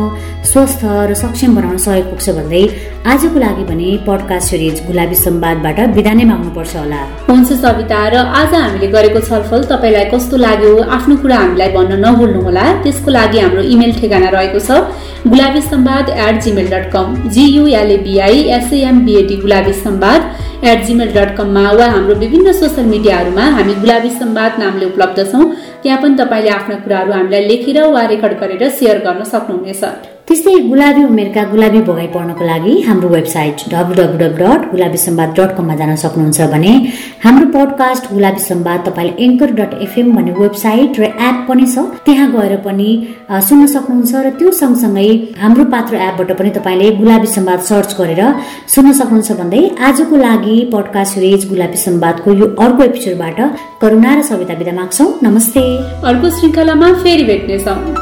स्वस्थ 0.52 0.80
र 1.10 1.14
सक्षम 1.24 1.50
बनाउन 1.58 1.76
सहयोग 1.84 2.06
पुग्छ 2.10 2.28
भन्दै 2.38 2.64
आजको 3.00 3.38
लागि 3.40 3.62
भने 3.64 3.90
पडकास्ट 4.06 4.50
सिरिज 4.50 4.80
गुलाबी 4.86 5.14
संवादबाट 5.16 5.78
बिदा 5.96 6.12
नै 6.14 6.24
माग्नुपर्छ 6.30 6.74
होला। 6.76 6.98
हुन्छ 7.28 7.48
सविता 7.62 8.00
र 8.12 8.16
आज 8.40 8.54
हामीले 8.54 8.86
गरेको 8.92 9.20
छलफल 9.28 9.62
तपाईँलाई 9.70 10.04
कस्तो 10.12 10.36
लाग्यो 10.36 10.72
आफ्नो 10.96 11.16
कुरा 11.22 11.36
हामीलाई 11.36 11.72
भन्न 11.76 11.96
नभुल्नुहोला। 12.04 12.64
त्यसको 12.84 13.10
लागि 13.10 13.38
हाम्रो 13.40 13.62
इमेल 13.72 13.92
ठेगाना 14.00 14.28
रहेको 14.36 14.60
छ 14.60 14.70
Gulabi 15.26 15.60
Sambad 15.70 16.12
at 16.26 16.42
Gmail 16.44 16.68
dot 16.74 16.92
com 16.92 17.16
G U L A B I 17.32 18.44
S A M B A T 18.58 19.36
Gulabi 19.40 19.72
Sambad 19.80 20.20
at 20.68 20.84
Gmail 20.84 21.16
dot 21.16 21.36
कममा 21.40 21.64
वा 21.72 21.88
हाम्रो 21.96 22.20
विभिन्न 22.20 22.52
सोसियल 22.60 22.86
मिडियाहरूमा 22.94 23.50
हामी 23.56 23.80
गुलाबी 23.80 24.10
संवाद 24.20 24.60
नामले 24.60 24.92
उपलब्ध 24.92 25.24
छौँ। 25.32 25.50
त्यहाँ 25.82 26.00
पनि 26.02 26.22
तपाईँले 26.22 26.56
आफ्ना 26.60 26.76
कुराहरू 26.84 27.12
हामीलाई 27.12 27.48
लेखेर 27.48 27.82
वा 27.88 28.06
रेकर्ड 28.14 28.40
गरेर 28.40 28.68
सेयर 28.78 29.04
गर्न 29.08 29.24
सक्नुहुनेछ। 29.34 30.09
त्यस्तै 30.30 30.52
गुलाबी 30.70 31.02
उमेरका 31.04 31.42
गुलाबी 31.52 31.78
भोगाई 31.86 32.08
पढ्नको 32.14 32.44
लागि 32.48 32.72
हाम्रो 32.88 33.08
website 33.14 33.62
W 33.70 33.94
W 34.00 34.18
W 34.18 34.42
dot 34.42 34.66
Gulabi 34.72 34.98
Sambad 35.04 35.30
dot 35.38 35.50
कममा 35.56 35.74
जान 35.80 35.90
सक्नुहुन्छ 36.02 36.38
भने 36.52 36.72
हाम्रो 37.24 37.46
पडकास्ट 37.56 38.04
गुलाबी 38.12 38.42
सम्वाद 38.44 38.78
तपाईँले 38.88 39.12
एङ्कर 39.24 39.50
डट 39.58 39.72
एफएम 39.86 40.12
भन्ने 40.16 40.32
वेबसाइट 40.42 41.00
र 41.02 41.08
एप 41.28 41.38
पनि 41.48 41.66
छ। 41.72 41.82
त्यहाँ 42.06 42.28
गएर 42.34 42.54
पनि 42.66 42.90
सुन्न 43.48 43.66
सक्नुहुन्छ 43.74 44.12
र 44.26 44.30
त्यो 44.38 44.50
सँगसँगै 44.60 45.08
हाम्रो 45.40 45.64
पात्र 45.74 45.94
एपबाट 46.08 46.30
पनि 46.40 46.50
तपाईँले 46.58 46.90
गुलाबी 47.00 47.28
सम्वाद 47.36 47.60
सर्च 47.70 47.90
गरेर 48.00 48.22
सुन्न 48.74 48.92
सक्नुहुन्छ 49.00 49.38
भन्दै 49.40 49.62
आजको 49.88 50.20
लागि 50.26 50.54
पडकास्ट 50.74 51.14
सिरिज 51.14 51.48
गुलाबी 51.52 51.80
सम्वादको 51.86 52.36
यो 52.42 52.46
अर्को 52.66 52.82
एपिसोडबाट 52.90 53.40
करुणा 53.82 54.12
र 54.18 54.22
सविता 54.30 54.54
विदा 54.62 54.76
माग्छौ। 54.78 55.08
नमस्ते। 55.26 55.66
अर्को 56.10 56.26
श्रृङ्खलामा 56.38 56.92
फेरि 57.02 57.26
भेट्नेछौँ। 57.32 57.99